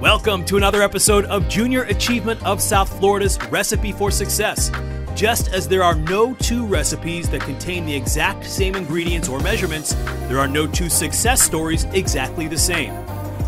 Welcome 0.00 0.44
to 0.44 0.58
another 0.58 0.82
episode 0.82 1.24
of 1.24 1.48
Junior 1.48 1.84
Achievement 1.84 2.44
of 2.44 2.60
South 2.60 2.98
Florida's 2.98 3.38
Recipe 3.50 3.92
for 3.92 4.10
Success. 4.10 4.70
Just 5.14 5.48
as 5.54 5.66
there 5.66 5.82
are 5.82 5.94
no 5.94 6.34
two 6.34 6.66
recipes 6.66 7.30
that 7.30 7.40
contain 7.40 7.86
the 7.86 7.94
exact 7.94 8.44
same 8.44 8.74
ingredients 8.74 9.26
or 9.26 9.40
measurements, 9.40 9.94
there 10.28 10.38
are 10.38 10.48
no 10.48 10.66
two 10.66 10.90
success 10.90 11.40
stories 11.40 11.84
exactly 11.94 12.46
the 12.46 12.58
same. 12.58 12.92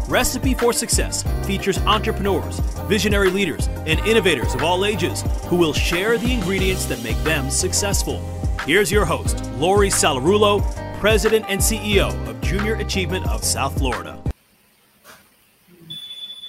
Recipe 0.08 0.54
for 0.54 0.72
Success 0.72 1.22
features 1.46 1.76
entrepreneurs, 1.80 2.60
visionary 2.88 3.30
leaders, 3.30 3.66
and 3.84 4.00
innovators 4.06 4.54
of 4.54 4.62
all 4.62 4.86
ages 4.86 5.24
who 5.48 5.56
will 5.56 5.74
share 5.74 6.16
the 6.16 6.32
ingredients 6.32 6.86
that 6.86 7.02
make 7.02 7.18
them 7.24 7.50
successful. 7.50 8.22
Here's 8.64 8.90
your 8.90 9.04
host, 9.04 9.44
Laurie 9.56 9.90
Sallarulo, 9.90 10.62
President 10.98 11.44
and 11.50 11.60
CEO 11.60 12.08
of 12.26 12.40
Junior 12.40 12.76
Achievement 12.76 13.26
of 13.26 13.44
South 13.44 13.76
Florida. 13.76 14.18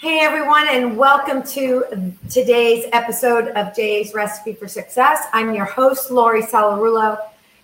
Hey 0.01 0.21
everyone, 0.21 0.65
and 0.69 0.95
welcome 0.95 1.43
to 1.43 2.15
today's 2.29 2.85
episode 2.93 3.49
of 3.49 3.75
JA's 3.75 4.13
Recipe 4.13 4.53
for 4.53 4.65
Success. 4.65 5.25
I'm 5.33 5.53
your 5.53 5.65
host, 5.65 6.09
Laurie 6.09 6.41
Sallarulo, 6.41 7.19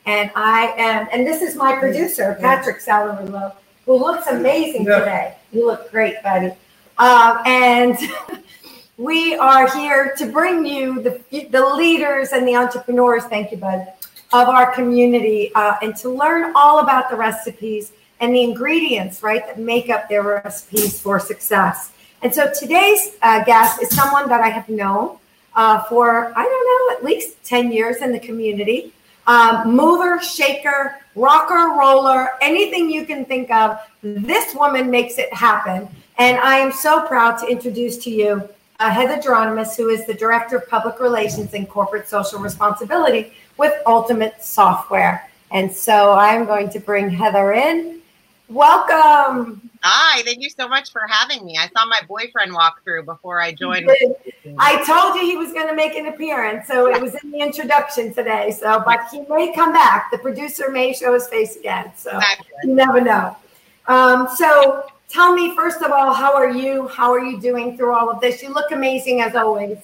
and 0.06 0.30
I 0.36 0.74
am, 0.76 1.08
and 1.14 1.26
this 1.26 1.42
is 1.42 1.56
my 1.56 1.78
producer, 1.78 2.38
Patrick 2.42 2.80
Sallarulo, 2.82 3.56
who 3.86 3.98
looks 3.98 4.28
amazing 4.28 4.84
today. 4.84 5.38
You 5.54 5.66
look 5.66 5.90
great, 5.92 6.22
buddy. 6.24 6.52
Uh, 6.98 7.42
and 7.46 7.98
we 8.98 9.36
are 9.38 9.74
here 9.74 10.14
to 10.18 10.30
bring 10.30 10.66
you 10.66 11.02
the, 11.02 11.48
the 11.52 11.66
leaders 11.66 12.34
and 12.34 12.46
the 12.46 12.58
entrepreneurs, 12.58 13.24
thank 13.24 13.52
you, 13.52 13.58
bud, 13.58 13.88
of 14.34 14.50
our 14.50 14.74
community, 14.74 15.56
uh, 15.56 15.76
and 15.82 15.96
to 15.96 16.10
learn 16.10 16.52
all 16.54 16.80
about 16.80 17.10
the 17.10 17.16
recipes 17.16 17.94
and 18.20 18.36
the 18.36 18.44
ingredients, 18.44 19.24
right, 19.24 19.48
that 19.48 19.58
make 19.58 19.90
up 19.90 20.10
their 20.10 20.24
recipes 20.24 21.00
for 21.00 21.18
success. 21.18 21.94
And 22.26 22.34
so 22.34 22.52
today's 22.52 23.18
uh, 23.22 23.44
guest 23.44 23.84
is 23.84 23.96
someone 23.96 24.28
that 24.30 24.42
I 24.42 24.50
have 24.50 24.68
known 24.68 25.20
uh, 25.56 25.84
for, 25.84 26.34
I 26.36 26.42
don't 26.44 26.90
know, 26.90 26.98
at 26.98 27.06
least 27.06 27.36
10 27.44 27.72
years 27.72 27.98
in 27.98 28.12
the 28.12 28.20
community. 28.20 28.92
Um, 29.28 29.76
mover, 29.76 30.20
shaker, 30.20 30.98
rocker, 31.14 31.78
roller, 31.78 32.30
anything 32.42 32.90
you 32.90 33.06
can 33.06 33.26
think 33.26 33.52
of. 33.52 33.78
This 34.02 34.56
woman 34.56 34.90
makes 34.90 35.20
it 35.20 35.32
happen. 35.36 35.88
And 36.18 36.38
I 36.40 36.58
am 36.58 36.72
so 36.72 37.06
proud 37.06 37.38
to 37.42 37.46
introduce 37.46 38.00
to 38.00 38.10
you 38.10 38.50
uh, 38.80 38.90
Heather 38.90 39.22
Geronimus, 39.22 39.78
who 39.78 39.90
is 39.90 40.08
the 40.08 40.16
Director 40.16 40.58
of 40.58 40.68
Public 40.68 41.00
Relations 41.00 41.54
and 41.54 41.70
Corporate 41.70 42.10
Social 42.10 42.40
Responsibility 42.40 43.34
with 43.58 43.72
Ultimate 43.86 44.44
Software. 44.44 45.30
And 45.52 45.72
so 45.72 46.14
I'm 46.14 46.46
going 46.46 46.70
to 46.70 46.80
bring 46.80 47.08
Heather 47.08 47.54
in. 47.54 48.02
Welcome. 48.50 49.70
Hi, 49.88 50.24
thank 50.24 50.42
you 50.42 50.50
so 50.50 50.68
much 50.68 50.92
for 50.92 51.04
having 51.08 51.46
me. 51.46 51.58
I 51.60 51.68
saw 51.68 51.86
my 51.86 52.02
boyfriend 52.08 52.52
walk 52.54 52.84
through 52.84 53.04
before 53.04 53.40
I 53.40 53.52
joined. 53.52 53.88
I 54.58 54.84
told 54.84 55.14
you 55.14 55.22
he 55.22 55.38
was 55.38 55.54
going 55.54 55.68
to 55.68 55.76
make 55.76 55.94
an 55.94 56.08
appearance, 56.08 56.66
so 56.66 56.88
it 56.88 57.00
was 57.00 57.14
in 57.24 57.30
the 57.30 57.38
introduction 57.38 58.12
today. 58.12 58.50
So, 58.50 58.82
but 58.84 59.02
he 59.12 59.22
may 59.30 59.54
come 59.54 59.74
back. 59.74 60.10
The 60.10 60.18
producer 60.18 60.72
may 60.72 60.92
show 60.92 61.14
his 61.14 61.28
face 61.28 61.56
again. 61.56 61.92
So 61.96 62.18
exactly. 62.18 62.48
you 62.64 62.74
never 62.74 63.00
know. 63.00 63.38
Um, 63.86 64.28
so 64.36 64.88
tell 65.08 65.36
me 65.36 65.56
first 65.56 65.84
of 65.84 65.92
all, 65.92 66.16
how 66.16 66.34
are 66.34 66.50
you? 66.50 66.88
How 66.88 67.14
are 67.14 67.24
you 67.24 67.40
doing 67.40 67.78
through 67.78 67.94
all 67.94 68.10
of 68.10 68.20
this? 68.22 68.42
You 68.42 68.52
look 68.52 68.72
amazing 68.72 69.22
as 69.22 69.36
always. 69.36 69.78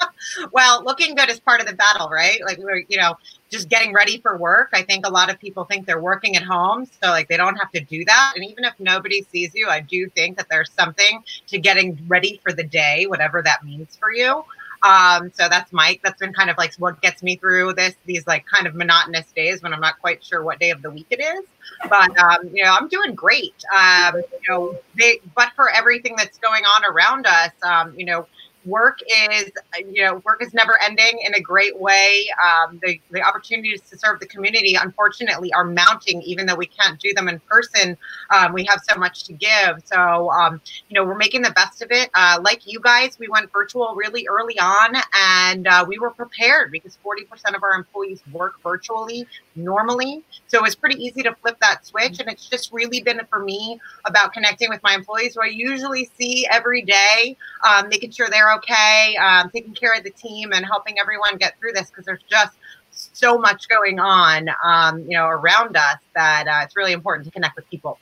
well, 0.52 0.84
looking 0.84 1.14
good 1.14 1.28
is 1.28 1.40
part 1.40 1.60
of 1.60 1.66
the 1.66 1.74
battle, 1.74 2.08
right? 2.08 2.40
Like 2.44 2.58
we're, 2.58 2.84
you 2.88 2.98
know, 2.98 3.14
just 3.50 3.68
getting 3.68 3.92
ready 3.92 4.20
for 4.20 4.36
work. 4.36 4.70
I 4.72 4.82
think 4.82 5.06
a 5.06 5.10
lot 5.10 5.30
of 5.30 5.38
people 5.38 5.64
think 5.64 5.86
they're 5.86 6.00
working 6.00 6.36
at 6.36 6.42
home, 6.42 6.86
so 6.86 7.08
like 7.10 7.28
they 7.28 7.36
don't 7.36 7.56
have 7.56 7.70
to 7.72 7.80
do 7.80 8.04
that. 8.04 8.32
And 8.36 8.44
even 8.44 8.64
if 8.64 8.74
nobody 8.78 9.22
sees 9.30 9.52
you, 9.54 9.68
I 9.68 9.80
do 9.80 10.08
think 10.10 10.36
that 10.36 10.48
there's 10.50 10.70
something 10.72 11.22
to 11.48 11.58
getting 11.58 11.98
ready 12.08 12.40
for 12.42 12.52
the 12.52 12.64
day, 12.64 13.06
whatever 13.06 13.42
that 13.42 13.64
means 13.64 13.96
for 13.96 14.12
you. 14.12 14.44
Um, 14.82 15.32
so 15.34 15.48
that's 15.48 15.72
Mike. 15.72 16.00
That's 16.04 16.18
been 16.18 16.32
kind 16.32 16.50
of 16.50 16.56
like 16.56 16.74
what 16.76 17.00
gets 17.00 17.22
me 17.22 17.36
through 17.36 17.74
this, 17.74 17.94
these 18.06 18.26
like 18.26 18.46
kind 18.46 18.66
of 18.66 18.74
monotonous 18.74 19.30
days 19.32 19.62
when 19.62 19.72
I'm 19.72 19.80
not 19.80 19.98
quite 20.00 20.22
sure 20.22 20.42
what 20.42 20.60
day 20.60 20.70
of 20.70 20.82
the 20.82 20.90
week 20.90 21.06
it 21.10 21.20
is. 21.20 21.44
But 21.88 22.16
um, 22.18 22.50
you 22.52 22.64
know, 22.64 22.76
I'm 22.78 22.88
doing 22.88 23.14
great. 23.14 23.54
Um, 23.74 24.16
you 24.16 24.48
know, 24.48 24.78
they, 24.96 25.20
but 25.34 25.52
for 25.56 25.70
everything 25.70 26.14
that's 26.16 26.38
going 26.38 26.64
on 26.64 26.84
around 26.84 27.26
us, 27.26 27.50
um, 27.62 27.94
you 27.98 28.06
know, 28.06 28.26
work 28.68 28.98
is 29.30 29.50
you 29.78 30.04
know 30.04 30.22
work 30.24 30.42
is 30.42 30.52
never 30.54 30.78
ending 30.82 31.20
in 31.24 31.34
a 31.34 31.40
great 31.40 31.78
way. 31.78 32.26
Um, 32.44 32.80
the, 32.82 33.00
the 33.10 33.22
opportunities 33.22 33.80
to 33.90 33.98
serve 33.98 34.20
the 34.20 34.26
community 34.26 34.74
unfortunately 34.74 35.52
are 35.52 35.64
mounting 35.64 36.22
even 36.22 36.46
though 36.46 36.54
we 36.54 36.66
can't 36.66 36.98
do 37.00 37.12
them 37.14 37.28
in 37.28 37.40
person. 37.40 37.96
Um, 38.30 38.52
we 38.52 38.64
have 38.66 38.80
so 38.88 38.98
much 38.98 39.24
to 39.24 39.32
give. 39.32 39.82
So 39.84 40.30
um, 40.30 40.60
you 40.88 40.94
know 40.94 41.04
we're 41.04 41.16
making 41.16 41.42
the 41.42 41.52
best 41.52 41.82
of 41.82 41.90
it. 41.90 42.10
Uh, 42.14 42.38
like 42.42 42.66
you 42.66 42.80
guys 42.80 43.18
we 43.18 43.28
went 43.28 43.50
virtual 43.52 43.94
really 43.96 44.26
early 44.28 44.58
on 44.58 44.94
and 45.14 45.66
uh, 45.66 45.84
we 45.86 45.98
were 45.98 46.10
prepared 46.10 46.70
because 46.70 46.98
40% 47.04 47.56
of 47.56 47.62
our 47.62 47.72
employees 47.72 48.22
work 48.32 48.54
virtually 48.62 49.26
normally. 49.56 50.22
So 50.46 50.58
it 50.58 50.62
was 50.62 50.76
pretty 50.76 51.02
easy 51.02 51.22
to 51.22 51.34
flip 51.34 51.58
that 51.60 51.86
switch 51.86 52.20
and 52.20 52.28
it's 52.28 52.48
just 52.48 52.72
really 52.72 53.02
been 53.02 53.20
for 53.28 53.40
me 53.40 53.80
about 54.04 54.32
connecting 54.32 54.68
with 54.68 54.82
my 54.82 54.94
employees 54.94 55.34
who 55.34 55.42
i 55.42 55.46
usually 55.46 56.08
see 56.18 56.46
every 56.50 56.82
day 56.82 57.36
um, 57.68 57.88
making 57.88 58.10
sure 58.10 58.28
they're 58.30 58.50
okay, 58.58 59.16
um, 59.16 59.50
taking 59.50 59.74
care 59.74 59.94
of 59.96 60.04
the 60.04 60.10
team, 60.10 60.52
and 60.52 60.64
helping 60.64 60.98
everyone 60.98 61.36
get 61.38 61.58
through 61.58 61.72
this 61.72 61.90
because 61.90 62.04
there's 62.04 62.22
just 62.28 62.56
so 62.90 63.38
much 63.38 63.68
going 63.68 63.98
on, 63.98 64.48
um, 64.64 65.00
you 65.02 65.16
know, 65.16 65.26
around 65.26 65.76
us 65.76 65.98
that 66.14 66.46
uh, 66.48 66.64
it's 66.64 66.76
really 66.76 66.92
important 66.92 67.26
to 67.26 67.30
connect 67.30 67.56
with 67.56 67.68
people. 67.70 67.98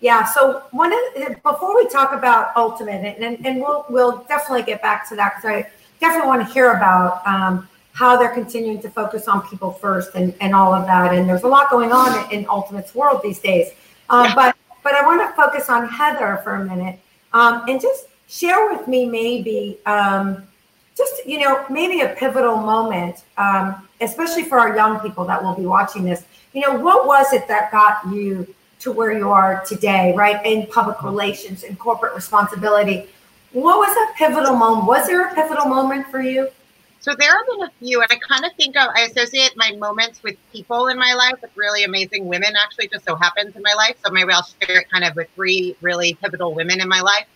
Yeah. 0.00 0.24
So 0.24 0.62
one 0.72 0.92
of 0.92 0.98
the, 1.14 1.36
before 1.42 1.74
we 1.74 1.88
talk 1.88 2.12
about 2.12 2.54
ultimate, 2.56 3.16
and, 3.18 3.46
and 3.46 3.60
we'll 3.60 3.86
we'll 3.88 4.24
definitely 4.28 4.62
get 4.62 4.82
back 4.82 5.08
to 5.08 5.16
that 5.16 5.36
because 5.36 5.50
I 5.50 5.70
definitely 6.00 6.28
want 6.28 6.46
to 6.46 6.52
hear 6.52 6.72
about 6.72 7.26
um, 7.26 7.68
how 7.92 8.16
they're 8.16 8.34
continuing 8.34 8.82
to 8.82 8.90
focus 8.90 9.28
on 9.28 9.46
people 9.48 9.72
first 9.72 10.14
and, 10.14 10.34
and 10.40 10.54
all 10.54 10.74
of 10.74 10.84
that. 10.86 11.14
And 11.14 11.28
there's 11.28 11.44
a 11.44 11.48
lot 11.48 11.70
going 11.70 11.92
on 11.92 12.30
in 12.32 12.46
Ultimate's 12.48 12.94
world 12.94 13.22
these 13.22 13.38
days. 13.38 13.70
Um, 14.10 14.26
yeah. 14.26 14.34
But 14.34 14.56
but 14.82 14.94
I 14.94 15.06
want 15.06 15.22
to 15.22 15.34
focus 15.34 15.70
on 15.70 15.88
Heather 15.88 16.40
for 16.44 16.56
a 16.56 16.64
minute 16.64 16.98
um, 17.32 17.64
and 17.68 17.80
just 17.80 18.08
share 18.28 18.72
with 18.72 18.86
me 18.88 19.06
maybe 19.06 19.78
um, 19.86 20.42
just 20.96 21.26
you 21.26 21.38
know 21.38 21.64
maybe 21.68 22.00
a 22.00 22.08
pivotal 22.08 22.56
moment 22.56 23.24
um, 23.36 23.88
especially 24.00 24.44
for 24.44 24.58
our 24.58 24.74
young 24.74 25.00
people 25.00 25.24
that 25.24 25.42
will 25.42 25.54
be 25.54 25.66
watching 25.66 26.04
this 26.04 26.24
you 26.52 26.60
know 26.60 26.78
what 26.78 27.06
was 27.06 27.32
it 27.32 27.46
that 27.48 27.70
got 27.70 28.00
you 28.12 28.46
to 28.78 28.92
where 28.92 29.12
you 29.12 29.30
are 29.30 29.64
today 29.64 30.14
right 30.14 30.44
in 30.44 30.66
public 30.66 31.02
relations 31.02 31.64
and 31.64 31.78
corporate 31.78 32.14
responsibility 32.14 33.08
what 33.52 33.78
was 33.78 33.96
a 33.96 34.18
pivotal 34.18 34.56
moment 34.56 34.86
was 34.86 35.06
there 35.06 35.26
a 35.28 35.34
pivotal 35.34 35.66
moment 35.66 36.06
for 36.08 36.20
you 36.20 36.48
so 37.04 37.14
there 37.14 37.28
have 37.28 37.46
been 37.46 37.68
a 37.68 37.70
few, 37.80 38.00
and 38.00 38.10
I 38.10 38.16
kind 38.16 38.46
of 38.46 38.52
think 38.56 38.78
of 38.78 38.88
I 38.94 39.02
associate 39.02 39.52
my 39.56 39.72
moments 39.72 40.22
with 40.22 40.36
people 40.54 40.86
in 40.86 40.98
my 40.98 41.12
life, 41.12 41.34
with 41.42 41.50
really 41.54 41.84
amazing 41.84 42.24
women. 42.24 42.54
Actually, 42.56 42.88
just 42.88 43.04
so 43.04 43.14
happens 43.14 43.54
in 43.54 43.60
my 43.60 43.74
life. 43.74 43.96
So 44.02 44.10
maybe 44.10 44.32
I'll 44.32 44.48
share 44.62 44.80
it 44.80 44.90
kind 44.90 45.04
of 45.04 45.14
with 45.14 45.28
three 45.34 45.76
really 45.82 46.14
pivotal 46.14 46.54
women 46.54 46.80
in 46.80 46.88
my 46.88 47.02
life. 47.02 47.26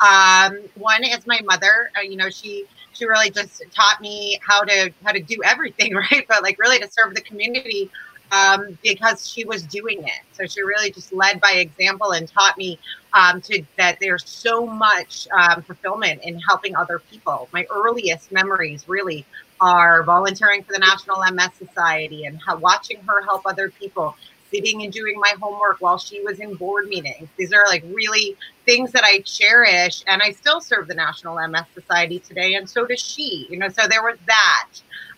Um, 0.00 0.58
one 0.76 1.04
is 1.04 1.26
my 1.26 1.40
mother. 1.44 1.90
Uh, 1.96 2.02
you 2.02 2.16
know, 2.16 2.30
she 2.30 2.64
she 2.92 3.06
really 3.06 3.30
just 3.30 3.62
taught 3.72 4.00
me 4.00 4.38
how 4.46 4.62
to 4.64 4.92
how 5.04 5.12
to 5.12 5.20
do 5.20 5.42
everything, 5.44 5.94
right? 6.12 6.24
But 6.28 6.42
like 6.42 6.58
really 6.58 6.78
to 6.78 6.90
serve 6.90 7.14
the 7.14 7.20
community 7.20 7.90
um, 8.30 8.78
because 8.82 9.28
she 9.28 9.44
was 9.44 9.62
doing 9.62 10.02
it. 10.02 10.20
So 10.32 10.46
she 10.46 10.62
really 10.62 10.90
just 10.90 11.12
led 11.12 11.40
by 11.40 11.52
example 11.52 12.12
and 12.12 12.28
taught 12.28 12.56
me 12.58 12.78
um, 13.12 13.40
to 13.42 13.62
that 13.76 13.98
there's 14.00 14.28
so 14.28 14.66
much 14.66 15.26
um, 15.32 15.62
fulfillment 15.62 16.22
in 16.24 16.38
helping 16.40 16.76
other 16.76 16.98
people. 16.98 17.48
My 17.52 17.66
earliest 17.70 18.30
memories 18.30 18.88
really 18.88 19.24
are 19.60 20.02
volunteering 20.04 20.62
for 20.62 20.72
the 20.72 20.78
National 20.78 21.22
MS 21.32 21.50
Society 21.58 22.24
and 22.26 22.38
how, 22.46 22.58
watching 22.58 22.98
her 23.08 23.22
help 23.22 23.42
other 23.46 23.70
people 23.70 24.14
sitting 24.50 24.82
and 24.82 24.92
doing 24.92 25.18
my 25.18 25.34
homework 25.40 25.80
while 25.80 25.98
she 25.98 26.22
was 26.22 26.40
in 26.40 26.54
board 26.54 26.86
meetings. 26.88 27.28
These 27.36 27.52
are 27.52 27.64
like 27.66 27.84
really 27.92 28.36
things 28.64 28.92
that 28.92 29.04
I 29.04 29.20
cherish, 29.20 30.02
and 30.06 30.22
I 30.22 30.32
still 30.32 30.60
serve 30.60 30.88
the 30.88 30.94
National 30.94 31.36
MS 31.48 31.64
Society 31.74 32.18
today, 32.18 32.54
and 32.54 32.68
so 32.68 32.86
does 32.86 33.00
she. 33.00 33.46
You 33.50 33.58
know, 33.58 33.68
so 33.68 33.86
there 33.88 34.02
was 34.02 34.18
that 34.26 34.68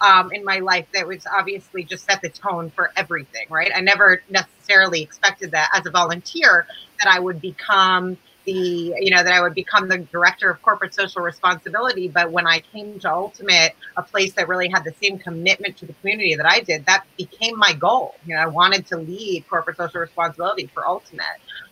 um, 0.01 0.33
in 0.33 0.45
my 0.45 0.59
life 0.59 0.87
that 0.95 1.07
was 1.07 1.27
obviously 1.33 1.85
just 1.85 2.05
set 2.05 2.23
the 2.23 2.29
tone 2.29 2.71
for 2.71 2.91
everything. 2.97 3.47
Right? 3.49 3.71
I 3.75 3.81
never 3.81 4.23
necessarily 4.31 5.03
expected 5.03 5.53
that 5.53 5.71
as 5.75 5.87
a 5.87 5.91
volunteer 5.91 6.67
that 7.03 7.13
I 7.13 7.19
would 7.19 7.41
become 7.41 8.17
the 8.45 8.95
you 8.99 9.11
know 9.11 9.23
that 9.23 9.33
I 9.33 9.41
would 9.41 9.55
become 9.55 9.89
the 9.89 9.99
director 9.99 10.51
of 10.51 10.63
corporate 10.63 10.95
social 10.95 11.23
responsibility. 11.23 12.09
But 12.09 12.31
when 12.31 12.47
I 12.47 12.61
came 12.61 12.99
to 13.01 13.13
Ultimate, 13.13 13.75
a 13.97 14.03
place 14.03 14.33
that 14.35 14.49
really 14.49 14.69
had 14.69 14.85
the 14.85 14.95
same 15.03 15.19
commitment 15.19 15.77
to 15.79 15.87
the 15.87 15.93
community 15.95 16.35
that 16.35 16.47
I 16.47 16.61
did, 16.61 16.87
that 16.87 17.05
became 17.17 17.59
my 17.59 17.73
goal. 17.73 18.15
You 18.25 18.35
know, 18.35 18.43
I 18.43 18.47
wanted 18.47 18.87
to 18.89 18.97
lead 18.97 19.45
corporate 19.49 19.77
social 19.77 20.01
responsibility 20.01 20.71
for 20.73 20.87
Ultimate. 20.87 21.25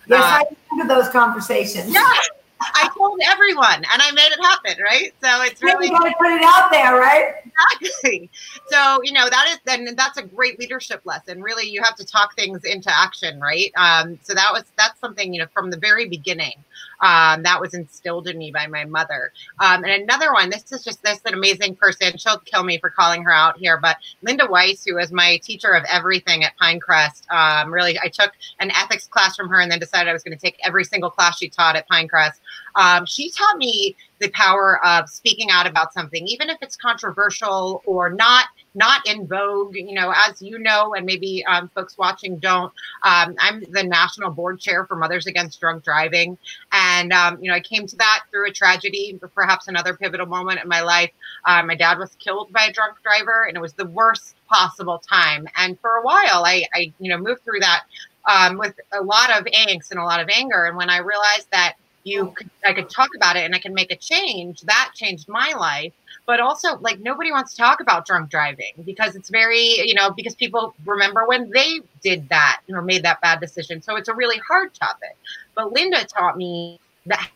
Yes, 0.06 0.22
uh, 0.22 0.26
I 0.26 0.44
remember 0.72 0.94
those 0.94 1.08
conversations. 1.10 1.92
Yeah. 1.92 2.12
I 2.60 2.90
told 2.96 3.20
everyone 3.24 3.76
and 3.76 4.02
I 4.02 4.10
made 4.12 4.32
it 4.32 4.40
happen, 4.42 4.82
right? 4.82 5.12
So 5.22 5.42
it's 5.42 5.62
really 5.62 5.86
you 5.86 5.92
gotta 5.92 6.12
put 6.18 6.32
it 6.32 6.42
out 6.42 6.70
there, 6.72 6.98
right? 6.98 7.34
Exactly. 7.80 8.30
So, 8.68 9.00
you 9.02 9.12
know, 9.12 9.28
that 9.28 9.46
is 9.50 9.58
then 9.64 9.94
that's 9.96 10.18
a 10.18 10.22
great 10.22 10.58
leadership 10.58 11.00
lesson. 11.04 11.42
Really, 11.42 11.68
you 11.68 11.82
have 11.82 11.96
to 11.96 12.04
talk 12.06 12.34
things 12.36 12.64
into 12.64 12.90
action, 12.96 13.40
right? 13.40 13.72
Um, 13.76 14.18
so 14.22 14.34
that 14.34 14.50
was 14.52 14.64
that's 14.76 15.00
something, 15.00 15.32
you 15.32 15.40
know, 15.40 15.46
from 15.52 15.70
the 15.70 15.78
very 15.78 16.08
beginning. 16.08 16.54
Um, 17.00 17.42
that 17.44 17.60
was 17.60 17.74
instilled 17.74 18.28
in 18.28 18.38
me 18.38 18.50
by 18.52 18.66
my 18.66 18.84
mother. 18.84 19.32
Um, 19.60 19.84
and 19.84 20.02
another 20.02 20.32
one, 20.32 20.50
this 20.50 20.70
is 20.72 20.84
just 20.84 21.02
this 21.02 21.20
an 21.24 21.34
amazing 21.34 21.76
person. 21.76 22.16
She'll 22.16 22.38
kill 22.40 22.64
me 22.64 22.78
for 22.78 22.90
calling 22.90 23.22
her 23.24 23.32
out 23.32 23.58
here, 23.58 23.78
but 23.80 23.96
Linda 24.22 24.46
Weiss, 24.48 24.84
who 24.84 24.96
was 24.96 25.12
my 25.12 25.38
teacher 25.42 25.72
of 25.72 25.84
everything 25.88 26.44
at 26.44 26.52
Pinecrest, 26.60 27.30
um, 27.30 27.72
really, 27.72 27.98
I 27.98 28.08
took 28.08 28.32
an 28.60 28.70
ethics 28.72 29.06
class 29.06 29.36
from 29.36 29.48
her 29.48 29.60
and 29.60 29.70
then 29.70 29.78
decided 29.78 30.08
I 30.10 30.12
was 30.12 30.22
going 30.24 30.36
to 30.36 30.40
take 30.40 30.56
every 30.64 30.84
single 30.84 31.10
class 31.10 31.38
she 31.38 31.48
taught 31.48 31.76
at 31.76 31.88
Pinecrest. 31.88 32.40
Um, 32.78 33.04
she 33.06 33.30
taught 33.30 33.58
me 33.58 33.96
the 34.20 34.30
power 34.30 34.84
of 34.84 35.08
speaking 35.08 35.50
out 35.50 35.66
about 35.66 35.92
something, 35.92 36.26
even 36.26 36.48
if 36.48 36.58
it's 36.62 36.76
controversial 36.76 37.82
or 37.86 38.10
not 38.10 38.46
not 38.74 39.06
in 39.06 39.26
vogue. 39.26 39.74
You 39.74 39.94
know, 39.94 40.12
as 40.14 40.40
you 40.40 40.58
know, 40.58 40.94
and 40.94 41.04
maybe 41.04 41.44
um, 41.46 41.68
folks 41.74 41.98
watching 41.98 42.38
don't. 42.38 42.72
Um, 43.02 43.34
I'm 43.40 43.64
the 43.70 43.82
national 43.82 44.30
board 44.30 44.60
chair 44.60 44.86
for 44.86 44.96
Mothers 44.96 45.26
Against 45.26 45.60
Drunk 45.60 45.84
Driving, 45.84 46.38
and 46.72 47.12
um, 47.12 47.42
you 47.42 47.50
know, 47.50 47.56
I 47.56 47.60
came 47.60 47.86
to 47.86 47.96
that 47.96 48.24
through 48.30 48.48
a 48.48 48.52
tragedy, 48.52 49.18
perhaps 49.34 49.68
another 49.68 49.94
pivotal 49.96 50.26
moment 50.26 50.60
in 50.62 50.68
my 50.68 50.80
life. 50.80 51.10
Uh, 51.44 51.62
my 51.64 51.74
dad 51.74 51.98
was 51.98 52.14
killed 52.20 52.52
by 52.52 52.66
a 52.66 52.72
drunk 52.72 52.96
driver, 53.02 53.44
and 53.44 53.56
it 53.56 53.60
was 53.60 53.72
the 53.74 53.86
worst 53.86 54.36
possible 54.48 54.98
time. 54.98 55.48
And 55.56 55.78
for 55.80 55.90
a 55.96 56.02
while, 56.02 56.44
I, 56.44 56.64
I 56.72 56.92
you 57.00 57.10
know, 57.10 57.18
moved 57.18 57.44
through 57.44 57.60
that 57.60 57.84
um, 58.24 58.58
with 58.58 58.74
a 58.92 59.02
lot 59.02 59.30
of 59.30 59.44
angst 59.46 59.90
and 59.90 59.98
a 59.98 60.04
lot 60.04 60.20
of 60.20 60.28
anger. 60.32 60.64
And 60.64 60.76
when 60.76 60.90
I 60.90 60.98
realized 60.98 61.48
that 61.50 61.74
you 62.04 62.32
could, 62.36 62.50
I 62.64 62.72
could 62.72 62.90
talk 62.90 63.10
about 63.16 63.36
it 63.36 63.44
and 63.44 63.54
I 63.54 63.58
can 63.58 63.74
make 63.74 63.92
a 63.92 63.96
change, 63.96 64.62
that 64.62 64.92
changed 64.94 65.28
my 65.28 65.52
life 65.58 65.92
but 66.28 66.40
also 66.40 66.76
like 66.80 67.00
nobody 67.00 67.32
wants 67.32 67.52
to 67.52 67.56
talk 67.56 67.80
about 67.80 68.06
drunk 68.06 68.28
driving 68.28 68.72
because 68.84 69.16
it's 69.16 69.30
very 69.30 69.58
you 69.58 69.94
know 69.94 70.10
because 70.12 70.34
people 70.34 70.74
remember 70.84 71.26
when 71.26 71.50
they 71.50 71.80
did 72.02 72.28
that 72.28 72.60
or 72.68 72.82
made 72.82 73.02
that 73.02 73.20
bad 73.22 73.40
decision. 73.40 73.80
So 73.82 73.96
it's 73.96 74.08
a 74.08 74.14
really 74.14 74.38
hard 74.46 74.72
topic. 74.74 75.16
But 75.56 75.72
linda 75.72 76.04
taught 76.04 76.36
me 76.36 76.78
that 77.06 77.30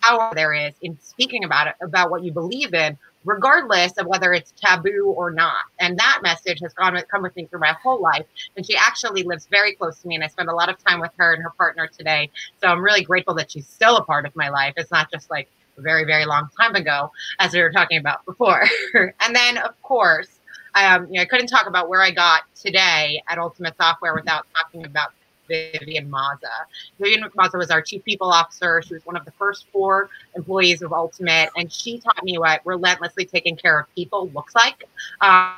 power 0.00 0.32
there 0.34 0.54
is 0.54 0.74
in 0.80 0.96
speaking 1.02 1.42
about 1.42 1.66
it 1.66 1.74
about 1.82 2.10
what 2.10 2.22
you 2.22 2.30
believe 2.30 2.72
in 2.72 2.96
regardless 3.24 3.92
of 3.98 4.06
whether 4.06 4.32
it's 4.32 4.52
taboo 4.56 5.12
or 5.16 5.30
not. 5.30 5.62
And 5.78 5.98
that 5.98 6.20
message 6.22 6.60
has 6.60 6.72
gone 6.72 6.98
come 7.10 7.22
with 7.22 7.36
me 7.36 7.46
through 7.46 7.60
my 7.60 7.74
whole 7.82 8.00
life. 8.00 8.26
And 8.56 8.66
she 8.66 8.76
actually 8.76 9.22
lives 9.22 9.46
very 9.50 9.74
close 9.74 9.98
to 10.00 10.08
me 10.08 10.14
and 10.14 10.24
i 10.24 10.28
spend 10.28 10.48
a 10.48 10.54
lot 10.54 10.68
of 10.68 10.82
time 10.84 11.00
with 11.00 11.12
her 11.18 11.34
and 11.34 11.42
her 11.42 11.50
partner 11.50 11.86
today. 11.86 12.30
So 12.60 12.68
i'm 12.68 12.82
really 12.82 13.02
grateful 13.02 13.34
that 13.34 13.50
she's 13.50 13.66
still 13.66 13.96
a 13.96 14.04
part 14.04 14.26
of 14.26 14.34
my 14.36 14.48
life. 14.48 14.74
It's 14.76 14.90
not 14.90 15.10
just 15.10 15.30
like 15.30 15.48
a 15.78 15.82
very, 15.82 16.04
very 16.04 16.26
long 16.26 16.48
time 16.58 16.74
ago, 16.74 17.10
as 17.38 17.52
we 17.52 17.60
were 17.60 17.72
talking 17.72 17.98
about 17.98 18.24
before. 18.24 18.64
and 19.20 19.34
then, 19.34 19.58
of 19.58 19.80
course, 19.82 20.28
um, 20.74 21.06
you 21.06 21.14
know, 21.14 21.22
I 21.22 21.24
couldn't 21.24 21.48
talk 21.48 21.66
about 21.66 21.88
where 21.88 22.02
I 22.02 22.10
got 22.10 22.42
today 22.54 23.22
at 23.28 23.38
Ultimate 23.38 23.76
Software 23.76 24.14
without 24.14 24.46
talking 24.56 24.84
about 24.84 25.12
Vivian 25.50 26.08
Maza. 26.08 26.48
Vivian 26.98 27.28
Maza 27.34 27.58
was 27.58 27.70
our 27.70 27.82
chief 27.82 28.04
people 28.04 28.30
officer. 28.30 28.80
She 28.82 28.94
was 28.94 29.04
one 29.04 29.16
of 29.16 29.24
the 29.24 29.32
first 29.32 29.66
four 29.72 30.08
employees 30.36 30.80
of 30.82 30.92
Ultimate, 30.92 31.50
and 31.56 31.70
she 31.72 31.98
taught 31.98 32.22
me 32.22 32.38
what 32.38 32.60
relentlessly 32.64 33.24
taking 33.24 33.56
care 33.56 33.78
of 33.78 33.92
people 33.94 34.30
looks 34.30 34.54
like. 34.54 34.84
Um, 35.20 35.54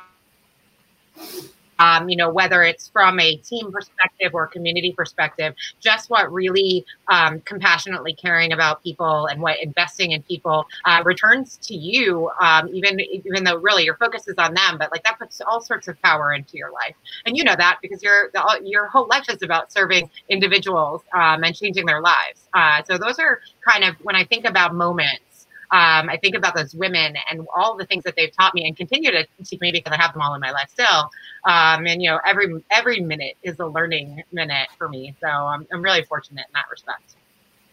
um, 1.83 2.09
you 2.09 2.15
know, 2.15 2.29
whether 2.29 2.63
it's 2.63 2.87
from 2.89 3.19
a 3.19 3.35
team 3.37 3.71
perspective 3.71 4.31
or 4.33 4.47
community 4.47 4.93
perspective, 4.93 5.53
just 5.79 6.09
what 6.09 6.31
really 6.31 6.85
um, 7.09 7.41
compassionately 7.41 8.13
caring 8.13 8.51
about 8.53 8.81
people 8.83 9.27
and 9.27 9.41
what 9.41 9.61
investing 9.61 10.11
in 10.11 10.21
people 10.23 10.65
uh, 10.85 11.01
returns 11.05 11.57
to 11.57 11.75
you, 11.75 12.29
um, 12.41 12.69
even 12.69 12.99
even 12.99 13.43
though 13.43 13.57
really 13.57 13.83
your 13.83 13.97
focus 13.97 14.27
is 14.27 14.35
on 14.37 14.53
them, 14.53 14.77
but 14.77 14.91
like 14.91 15.03
that 15.03 15.19
puts 15.19 15.41
all 15.41 15.61
sorts 15.61 15.87
of 15.87 16.01
power 16.01 16.33
into 16.33 16.57
your 16.57 16.71
life, 16.71 16.95
and 17.25 17.35
you 17.37 17.43
know 17.43 17.55
that 17.57 17.79
because 17.81 18.01
your 18.01 18.31
your 18.63 18.87
whole 18.87 19.07
life 19.07 19.25
is 19.29 19.41
about 19.43 19.71
serving 19.71 20.09
individuals 20.29 21.01
um, 21.13 21.43
and 21.43 21.55
changing 21.55 21.85
their 21.85 22.01
lives. 22.01 22.47
Uh, 22.53 22.81
so 22.83 22.97
those 22.97 23.19
are 23.19 23.39
kind 23.67 23.83
of 23.83 23.95
when 24.03 24.15
I 24.15 24.23
think 24.25 24.45
about 24.45 24.73
moments 24.73 25.32
um, 25.73 26.07
I 26.07 26.17
think 26.17 26.35
about 26.35 26.53
those 26.55 26.75
women 26.75 27.15
and 27.31 27.47
all 27.55 27.75
the 27.75 27.85
things 27.87 28.03
that 28.03 28.15
they've 28.15 28.31
taught 28.31 28.53
me 28.53 28.67
and 28.67 28.77
continue 28.77 29.09
to 29.09 29.25
teach 29.43 29.59
me 29.59 29.71
because 29.71 29.91
I 29.91 29.99
have 29.99 30.13
them 30.13 30.21
all 30.21 30.35
in 30.35 30.41
my 30.41 30.51
life 30.51 30.69
still. 30.69 31.09
Um, 31.45 31.87
and 31.87 31.99
you 31.99 32.11
know, 32.11 32.19
every 32.23 32.63
every 32.69 32.99
minute 32.99 33.37
is 33.41 33.57
a 33.59 33.65
learning 33.65 34.21
minute 34.31 34.67
for 34.77 34.87
me. 34.87 35.15
So 35.19 35.27
I'm 35.27 35.65
I'm 35.73 35.81
really 35.81 36.03
fortunate 36.03 36.45
in 36.47 36.53
that 36.53 36.65
respect. 36.69 37.15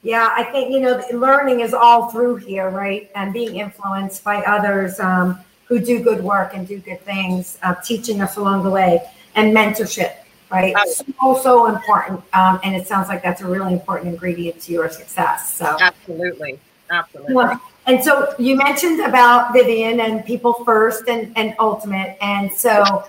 Yeah, 0.03 0.33
I 0.35 0.45
think 0.45 0.73
you 0.73 0.81
know, 0.81 1.03
learning 1.13 1.61
is 1.61 1.75
all 1.75 2.09
through 2.09 2.37
here, 2.37 2.71
right? 2.71 3.11
And 3.15 3.35
being 3.35 3.57
influenced 3.57 4.25
by 4.25 4.37
others 4.45 4.99
um, 4.99 5.39
who 5.67 5.79
do 5.79 6.03
good 6.03 6.25
work 6.25 6.55
and 6.55 6.67
do 6.67 6.79
good 6.79 7.03
things, 7.03 7.59
uh, 7.63 7.75
teaching 7.85 8.23
us 8.23 8.39
along 8.39 8.63
the 8.63 8.71
way, 8.71 9.03
and 9.35 9.55
mentorship, 9.55 10.15
right? 10.51 10.73
Oh. 10.75 11.37
So 11.37 11.43
so 11.43 11.67
important, 11.67 12.23
um, 12.33 12.61
and 12.65 12.75
it 12.75 12.87
sounds 12.87 13.09
like 13.09 13.23
that's 13.23 13.43
a 13.43 13.47
really 13.47 13.75
important 13.75 14.09
ingredient 14.09 14.63
to 14.63 14.73
your 14.73 14.89
success. 14.89 15.53
So 15.55 15.77
absolutely, 15.79 16.59
absolutely. 16.91 17.35
Well, 17.35 17.61
and 17.87 18.03
so 18.03 18.35
you 18.39 18.57
mentioned 18.57 19.01
about 19.01 19.53
Vivian 19.53 20.01
and 20.01 20.25
People 20.25 20.53
First 20.65 21.09
and, 21.09 21.33
and 21.37 21.55
Ultimate. 21.59 22.17
And 22.21 22.53
so 22.53 23.05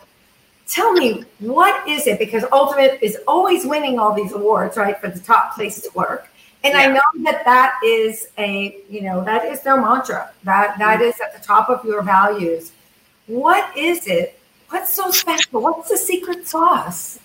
tell 0.68 0.94
me, 0.94 1.26
what 1.40 1.88
is 1.88 2.08
it? 2.08 2.20
Because 2.20 2.44
Ultimate 2.52 3.00
is 3.02 3.18
always 3.28 3.66
winning 3.66 4.00
all 4.00 4.14
these 4.14 4.32
awards, 4.32 4.78
right, 4.78 5.00
for 5.00 5.10
the 5.10 5.20
top 5.20 5.56
place 5.56 5.82
to 5.82 5.90
work. 5.94 6.30
And 6.64 6.74
yeah. 6.74 6.80
I 6.80 6.88
know 6.88 7.24
that 7.24 7.44
that 7.46 7.80
is 7.84 8.30
a, 8.38 8.78
you 8.90 9.02
know, 9.02 9.24
that 9.24 9.46
is 9.46 9.62
their 9.62 9.80
mantra. 9.80 10.32
That 10.44 10.78
that 10.78 11.00
mm-hmm. 11.00 11.10
is 11.10 11.20
at 11.20 11.40
the 11.40 11.46
top 11.46 11.70
of 11.70 11.84
your 11.84 12.02
values. 12.02 12.72
What 13.28 13.76
is 13.78 14.08
it? 14.08 14.40
What's 14.70 14.94
so 14.94 15.12
special? 15.12 15.62
What's 15.62 15.90
the 15.90 15.98
secret 15.98 16.48
sauce? 16.48 17.20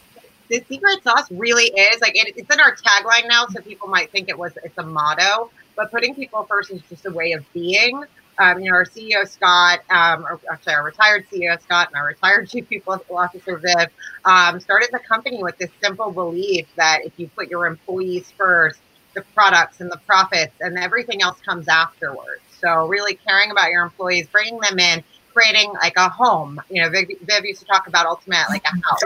The 0.49 0.65
secret 0.69 1.03
sauce 1.03 1.31
really 1.31 1.65
is 1.65 2.01
like 2.01 2.17
it, 2.17 2.35
it's 2.37 2.53
in 2.53 2.61
our 2.61 2.75
tagline 2.77 3.29
now, 3.29 3.47
so 3.47 3.61
people 3.61 3.89
might 3.89 4.11
think 4.11 4.29
it 4.29 4.39
was 4.39 4.53
it's 4.65 4.79
a 4.79 4.83
motto 4.83 5.51
but 5.77 5.91
putting 5.91 6.15
people 6.15 6.45
first 6.45 6.71
is 6.71 6.83
just 6.89 7.07
a 7.07 7.11
way 7.11 7.33
of 7.33 7.45
being. 7.53 8.03
Um, 8.39 8.61
you 8.61 8.71
know, 8.71 8.77
our 8.77 8.85
CEO 8.85 9.27
Scott, 9.27 9.81
um, 9.89 10.25
or 10.25 10.39
actually 10.53 10.75
our 10.75 10.85
retired 10.85 11.27
CEO 11.31 11.61
Scott, 11.63 11.89
and 11.89 11.97
our 11.97 12.07
retired 12.07 12.49
Chief 12.51 12.69
People 12.69 13.03
Officer 13.11 13.57
Viv, 13.57 13.89
um, 14.25 14.61
started 14.61 14.91
the 14.93 14.99
company 14.99 15.43
with 15.43 15.57
this 15.59 15.71
simple 15.83 16.11
belief 16.11 16.67
that 16.77 17.01
if 17.05 17.13
you 17.17 17.29
put 17.29 17.49
your 17.49 17.67
employees 17.67 18.31
first, 18.37 18.81
the 19.15 19.23
products 19.35 19.81
and 19.81 19.91
the 19.91 19.99
profits 20.07 20.53
and 20.61 20.79
everything 20.79 21.23
else 21.23 21.41
comes 21.41 21.69
afterwards. 21.69 22.43
So 22.61 22.87
really 22.87 23.15
caring 23.15 23.51
about 23.51 23.71
your 23.71 23.83
employees, 23.83 24.29
bringing 24.29 24.61
them 24.61 24.79
in, 24.79 25.03
creating 25.33 25.73
like 25.83 25.97
a 25.97 26.09
home. 26.09 26.61
You 26.71 26.83
know, 26.83 26.91
Viv, 26.91 27.09
Viv 27.23 27.45
used 27.45 27.61
to 27.61 27.67
talk 27.67 27.89
about 27.89 28.07
ultimate 28.07 28.45
like 28.49 28.65
a 28.65 28.69
house, 28.69 29.01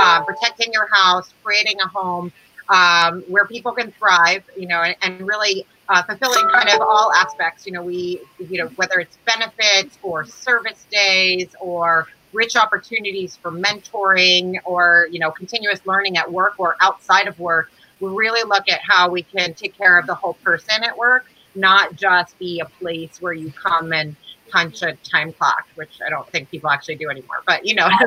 uh, 0.00 0.24
protecting 0.24 0.72
your 0.72 0.88
house, 0.92 1.32
creating 1.42 1.76
a 1.84 1.88
home 1.88 2.32
um, 2.68 3.22
where 3.28 3.46
people 3.46 3.72
can 3.72 3.90
thrive. 3.92 4.44
You 4.56 4.68
know, 4.68 4.82
and, 4.82 4.96
and 5.02 5.26
really 5.26 5.66
uh, 5.88 6.02
fulfilling 6.02 6.48
kind 6.48 6.68
of 6.68 6.80
all 6.80 7.12
aspects. 7.12 7.66
You 7.66 7.72
know, 7.72 7.82
we, 7.82 8.20
you 8.38 8.58
know, 8.62 8.68
whether 8.76 8.98
it's 8.98 9.18
benefits 9.24 9.98
or 10.02 10.24
service 10.24 10.86
days 10.90 11.54
or 11.60 12.08
rich 12.32 12.56
opportunities 12.56 13.36
for 13.36 13.50
mentoring 13.50 14.58
or, 14.64 15.08
you 15.10 15.18
know, 15.18 15.30
continuous 15.30 15.80
learning 15.86 16.16
at 16.16 16.30
work 16.30 16.54
or 16.58 16.76
outside 16.80 17.28
of 17.28 17.38
work, 17.38 17.70
we 18.00 18.10
really 18.10 18.42
look 18.42 18.68
at 18.68 18.80
how 18.80 19.08
we 19.08 19.22
can 19.22 19.54
take 19.54 19.76
care 19.76 19.98
of 19.98 20.06
the 20.06 20.14
whole 20.14 20.34
person 20.34 20.84
at 20.84 20.96
work, 20.96 21.26
not 21.54 21.96
just 21.96 22.38
be 22.38 22.60
a 22.60 22.66
place 22.66 23.20
where 23.20 23.32
you 23.32 23.50
come 23.52 23.92
and 23.92 24.16
punch 24.50 24.82
a 24.82 24.94
time 24.96 25.32
clock, 25.32 25.66
which 25.74 25.98
I 26.04 26.10
don't 26.10 26.28
think 26.30 26.50
people 26.50 26.70
actually 26.70 26.96
do 26.96 27.08
anymore. 27.08 27.42
But 27.46 27.66
you 27.66 27.74
know, 27.74 27.88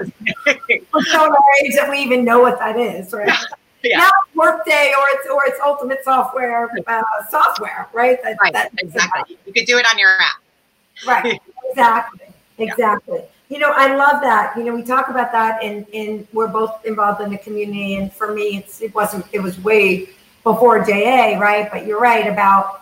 so 0.45 1.35
age 1.63 1.75
that 1.75 1.87
we 1.89 1.97
even 1.99 2.23
know 2.23 2.39
what 2.39 2.59
that 2.59 2.77
is, 2.77 3.11
right? 3.13 3.31
yeah. 3.83 3.97
now 3.97 4.11
Workday 4.35 4.93
or 4.97 5.05
it's 5.09 5.29
or 5.29 5.41
it's 5.45 5.59
Ultimate 5.63 6.03
Software 6.03 6.69
uh, 6.87 7.03
software, 7.29 7.87
right? 7.93 8.21
That, 8.23 8.37
right, 8.41 8.53
that, 8.53 8.71
exactly. 8.77 9.37
You 9.45 9.53
could 9.53 9.65
do 9.65 9.77
it 9.77 9.85
on 9.85 9.97
your 9.97 10.19
app. 10.19 10.41
Right, 11.07 11.39
exactly, 11.69 12.27
exactly. 12.57 13.19
Yeah. 13.19 13.25
You 13.49 13.57
know, 13.57 13.73
I 13.75 13.95
love 13.95 14.21
that. 14.21 14.55
You 14.55 14.63
know, 14.63 14.75
we 14.75 14.83
talk 14.83 15.09
about 15.09 15.31
that, 15.31 15.63
and 15.63 15.85
in 15.91 16.27
we're 16.33 16.47
both 16.47 16.85
involved 16.85 17.21
in 17.21 17.31
the 17.31 17.37
community, 17.37 17.95
and 17.95 18.11
for 18.13 18.33
me, 18.33 18.57
it's 18.57 18.81
it 18.81 18.93
wasn't 18.93 19.25
it 19.31 19.39
was 19.39 19.59
way 19.63 20.09
before 20.43 20.83
JA, 20.83 21.37
right? 21.39 21.69
But 21.71 21.85
you're 21.85 21.99
right 21.99 22.27
about. 22.27 22.81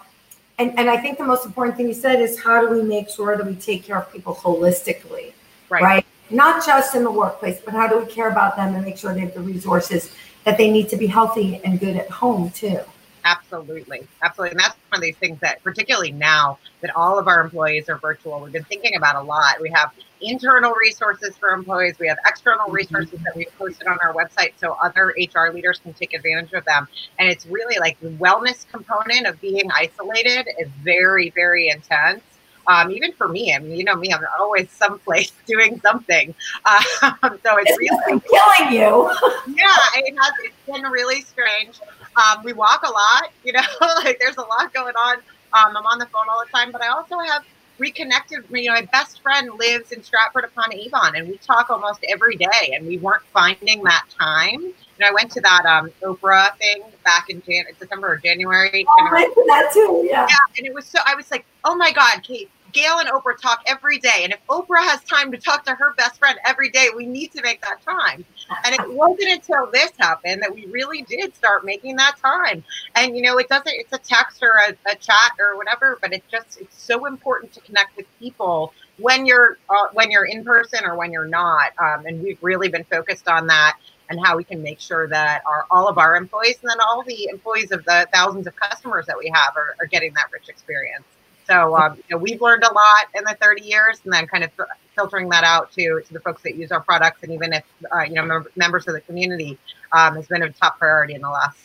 And, 0.59 0.77
and 0.79 0.89
I 0.89 0.97
think 0.97 1.19
the 1.19 1.23
most 1.23 1.45
important 1.45 1.77
thing 1.77 1.87
you 1.87 1.93
said 1.93 2.19
is 2.19 2.41
how 2.41 2.61
do 2.61 2.69
we 2.73 2.81
make 2.81 3.09
sure 3.09 3.37
that 3.37 3.45
we 3.45 3.55
take 3.55 3.83
care 3.83 3.97
of 3.97 4.11
people 4.11 4.33
holistically, 4.33 5.33
right? 5.69 5.83
right? 5.83 6.05
Not 6.31 6.65
just 6.65 6.95
in 6.95 7.03
the 7.03 7.11
workplace, 7.11 7.61
but 7.63 7.75
how 7.75 7.87
do 7.87 7.99
we 7.99 8.07
care 8.07 8.29
about 8.29 8.55
them 8.55 8.73
and 8.73 8.83
make 8.83 8.97
sure 8.97 9.13
they 9.13 9.19
have 9.19 9.35
the 9.35 9.41
resources 9.41 10.11
that 10.47 10.57
they 10.57 10.71
need 10.71 10.87
to 10.87 10.95
be 10.95 11.07
healthy 11.07 11.59
and 11.65 11.77
good 11.77 11.97
at 11.97 12.09
home 12.09 12.49
too. 12.51 12.79
Absolutely. 13.25 14.07
Absolutely. 14.23 14.51
And 14.51 14.59
that's 14.61 14.77
one 14.87 14.99
of 14.99 15.01
these 15.01 15.17
things 15.17 15.37
that, 15.41 15.61
particularly 15.61 16.13
now 16.13 16.57
that 16.79 16.95
all 16.95 17.19
of 17.19 17.27
our 17.27 17.41
employees 17.41 17.89
are 17.89 17.97
virtual, 17.97 18.39
we've 18.39 18.53
been 18.53 18.63
thinking 18.63 18.95
about 18.95 19.17
a 19.17 19.21
lot. 19.21 19.59
We 19.59 19.69
have 19.71 19.91
internal 20.21 20.71
resources 20.71 21.35
for 21.35 21.49
employees, 21.49 21.99
we 21.99 22.07
have 22.07 22.17
external 22.25 22.67
mm-hmm. 22.67 22.75
resources 22.75 23.19
that 23.25 23.35
we've 23.35 23.51
posted 23.57 23.87
on 23.87 23.97
our 24.01 24.13
website 24.13 24.53
so 24.55 24.77
other 24.81 25.13
HR 25.19 25.53
leaders 25.53 25.79
can 25.79 25.93
take 25.93 26.13
advantage 26.13 26.53
of 26.53 26.63
them. 26.63 26.87
And 27.19 27.29
it's 27.29 27.45
really 27.45 27.77
like 27.79 27.99
the 27.99 28.11
wellness 28.11 28.65
component 28.71 29.27
of 29.27 29.41
being 29.41 29.69
isolated 29.75 30.47
is 30.57 30.69
very, 30.81 31.29
very 31.31 31.67
intense. 31.67 32.23
Um, 32.67 32.91
even 32.91 33.13
for 33.13 33.27
me, 33.27 33.53
I 33.53 33.59
mean, 33.59 33.77
you 33.77 33.83
know 33.83 33.95
me, 33.95 34.11
I'm 34.11 34.21
always 34.39 34.69
someplace 34.71 35.31
doing 35.45 35.79
something. 35.79 36.33
Um, 36.65 36.81
so 37.21 37.57
it's, 37.57 37.71
it's 37.71 37.77
really 37.79 38.21
killing 38.21 38.73
you. 38.73 39.11
yeah, 39.55 39.77
it 39.95 40.15
has, 40.19 40.33
it's 40.43 40.55
been 40.65 40.83
really 40.91 41.21
strange. 41.21 41.79
Um, 42.15 42.43
we 42.43 42.53
walk 42.53 42.83
a 42.83 42.91
lot, 42.91 43.31
you 43.43 43.53
know, 43.53 43.61
like 44.03 44.19
there's 44.19 44.37
a 44.37 44.41
lot 44.41 44.73
going 44.73 44.95
on. 44.95 45.17
Um, 45.53 45.77
I'm 45.77 45.85
on 45.85 45.99
the 45.99 46.05
phone 46.07 46.25
all 46.29 46.43
the 46.45 46.51
time, 46.51 46.71
but 46.71 46.81
I 46.81 46.87
also 46.87 47.17
have 47.19 47.43
reconnected. 47.79 48.43
You 48.49 48.65
know, 48.65 48.73
my 48.73 48.87
best 48.91 49.21
friend 49.21 49.49
lives 49.57 49.91
in 49.91 50.03
Stratford 50.03 50.43
upon 50.43 50.73
Avon, 50.73 51.15
and 51.15 51.27
we 51.27 51.37
talk 51.37 51.69
almost 51.69 52.03
every 52.09 52.35
day. 52.35 52.73
And 52.73 52.85
we 52.85 52.97
weren't 52.97 53.23
finding 53.33 53.83
that 53.83 54.05
time. 54.19 54.61
And 54.61 55.05
I 55.05 55.11
went 55.13 55.31
to 55.31 55.41
that 55.41 55.65
um, 55.65 55.91
Oprah 56.03 56.57
thing 56.57 56.83
back 57.03 57.29
in 57.29 57.41
Jan- 57.43 57.65
December 57.79 58.13
or 58.13 58.17
January. 58.17 58.85
Oh, 58.87 59.07
I 59.09 59.13
went 59.13 59.33
to 59.33 59.43
that 59.47 59.71
too. 59.73 60.03
Yeah. 60.05 60.27
Yeah, 60.29 60.35
and 60.57 60.67
it 60.67 60.73
was 60.73 60.85
so. 60.85 60.99
I 61.05 61.15
was 61.15 61.29
like, 61.31 61.45
oh 61.63 61.75
my 61.75 61.91
god, 61.91 62.23
Kate. 62.23 62.49
Gail 62.73 62.99
and 62.99 63.09
Oprah 63.09 63.37
talk 63.41 63.61
every 63.65 63.97
day. 63.99 64.21
And 64.23 64.33
if 64.33 64.39
Oprah 64.47 64.83
has 64.83 65.03
time 65.03 65.31
to 65.31 65.37
talk 65.37 65.63
to 65.65 65.75
her 65.75 65.93
best 65.95 66.19
friend 66.19 66.37
every 66.45 66.69
day, 66.69 66.87
we 66.95 67.05
need 67.05 67.31
to 67.33 67.41
make 67.41 67.61
that 67.61 67.81
time. 67.81 68.25
And 68.65 68.75
it 68.75 68.93
wasn't 68.93 69.29
until 69.29 69.69
this 69.71 69.91
happened 69.97 70.41
that 70.41 70.53
we 70.53 70.65
really 70.67 71.01
did 71.03 71.35
start 71.35 71.65
making 71.65 71.95
that 71.97 72.17
time. 72.23 72.63
And 72.95 73.15
you 73.15 73.21
know, 73.23 73.37
it 73.37 73.49
doesn't 73.49 73.67
it's 73.67 73.93
a 73.93 73.97
text 73.97 74.41
or 74.43 74.53
a, 74.67 74.71
a 74.91 74.95
chat 74.95 75.31
or 75.39 75.57
whatever, 75.57 75.97
but 76.01 76.13
it's 76.13 76.29
just 76.31 76.59
it's 76.61 76.81
so 76.81 77.05
important 77.05 77.53
to 77.53 77.61
connect 77.61 77.95
with 77.97 78.05
people 78.19 78.73
when 78.97 79.25
you're 79.25 79.57
uh, 79.69 79.87
when 79.93 80.11
you're 80.11 80.25
in 80.25 80.43
person 80.43 80.85
or 80.85 80.95
when 80.95 81.11
you're 81.11 81.27
not. 81.27 81.71
Um, 81.79 82.05
and 82.05 82.21
we've 82.21 82.39
really 82.41 82.69
been 82.69 82.85
focused 82.85 83.27
on 83.27 83.47
that 83.47 83.77
and 84.09 84.19
how 84.23 84.37
we 84.37 84.43
can 84.43 84.61
make 84.61 84.79
sure 84.79 85.07
that 85.09 85.41
our 85.45 85.65
all 85.71 85.87
of 85.87 85.97
our 85.97 86.15
employees 86.15 86.57
and 86.61 86.69
then 86.69 86.79
all 86.79 87.03
the 87.03 87.27
employees 87.29 87.71
of 87.71 87.83
the 87.85 88.07
thousands 88.13 88.47
of 88.47 88.55
customers 88.55 89.05
that 89.05 89.17
we 89.17 89.31
have 89.33 89.55
are, 89.55 89.75
are 89.79 89.87
getting 89.87 90.13
that 90.13 90.27
rich 90.31 90.49
experience. 90.49 91.05
So 91.47 91.75
um, 91.75 91.95
you 91.95 92.03
know, 92.11 92.17
we've 92.17 92.41
learned 92.41 92.63
a 92.63 92.73
lot 92.73 93.05
in 93.15 93.23
the 93.23 93.37
30 93.41 93.63
years, 93.63 93.99
and 94.03 94.13
then 94.13 94.27
kind 94.27 94.43
of 94.43 94.51
filtering 94.95 95.29
that 95.29 95.43
out 95.43 95.71
to 95.73 96.01
to 96.05 96.13
the 96.13 96.19
folks 96.19 96.43
that 96.43 96.55
use 96.55 96.71
our 96.71 96.81
products, 96.81 97.23
and 97.23 97.31
even 97.31 97.53
if 97.53 97.63
uh, 97.95 98.01
you 98.01 98.13
know 98.13 98.25
mem- 98.25 98.47
members 98.55 98.87
of 98.87 98.93
the 98.93 99.01
community 99.01 99.57
um, 99.93 100.15
has 100.15 100.27
been 100.27 100.43
a 100.43 100.51
top 100.51 100.77
priority 100.77 101.13
in 101.13 101.21
the 101.21 101.29
last 101.29 101.57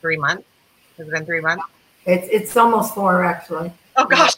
three 0.00 0.16
months. 0.16 0.44
Has 0.98 1.08
it 1.08 1.10
been 1.12 1.24
three 1.24 1.40
months? 1.40 1.64
It's 2.04 2.28
it's 2.30 2.56
almost 2.56 2.94
four 2.94 3.24
actually. 3.24 3.72
Oh 3.96 4.04
gosh, 4.04 4.34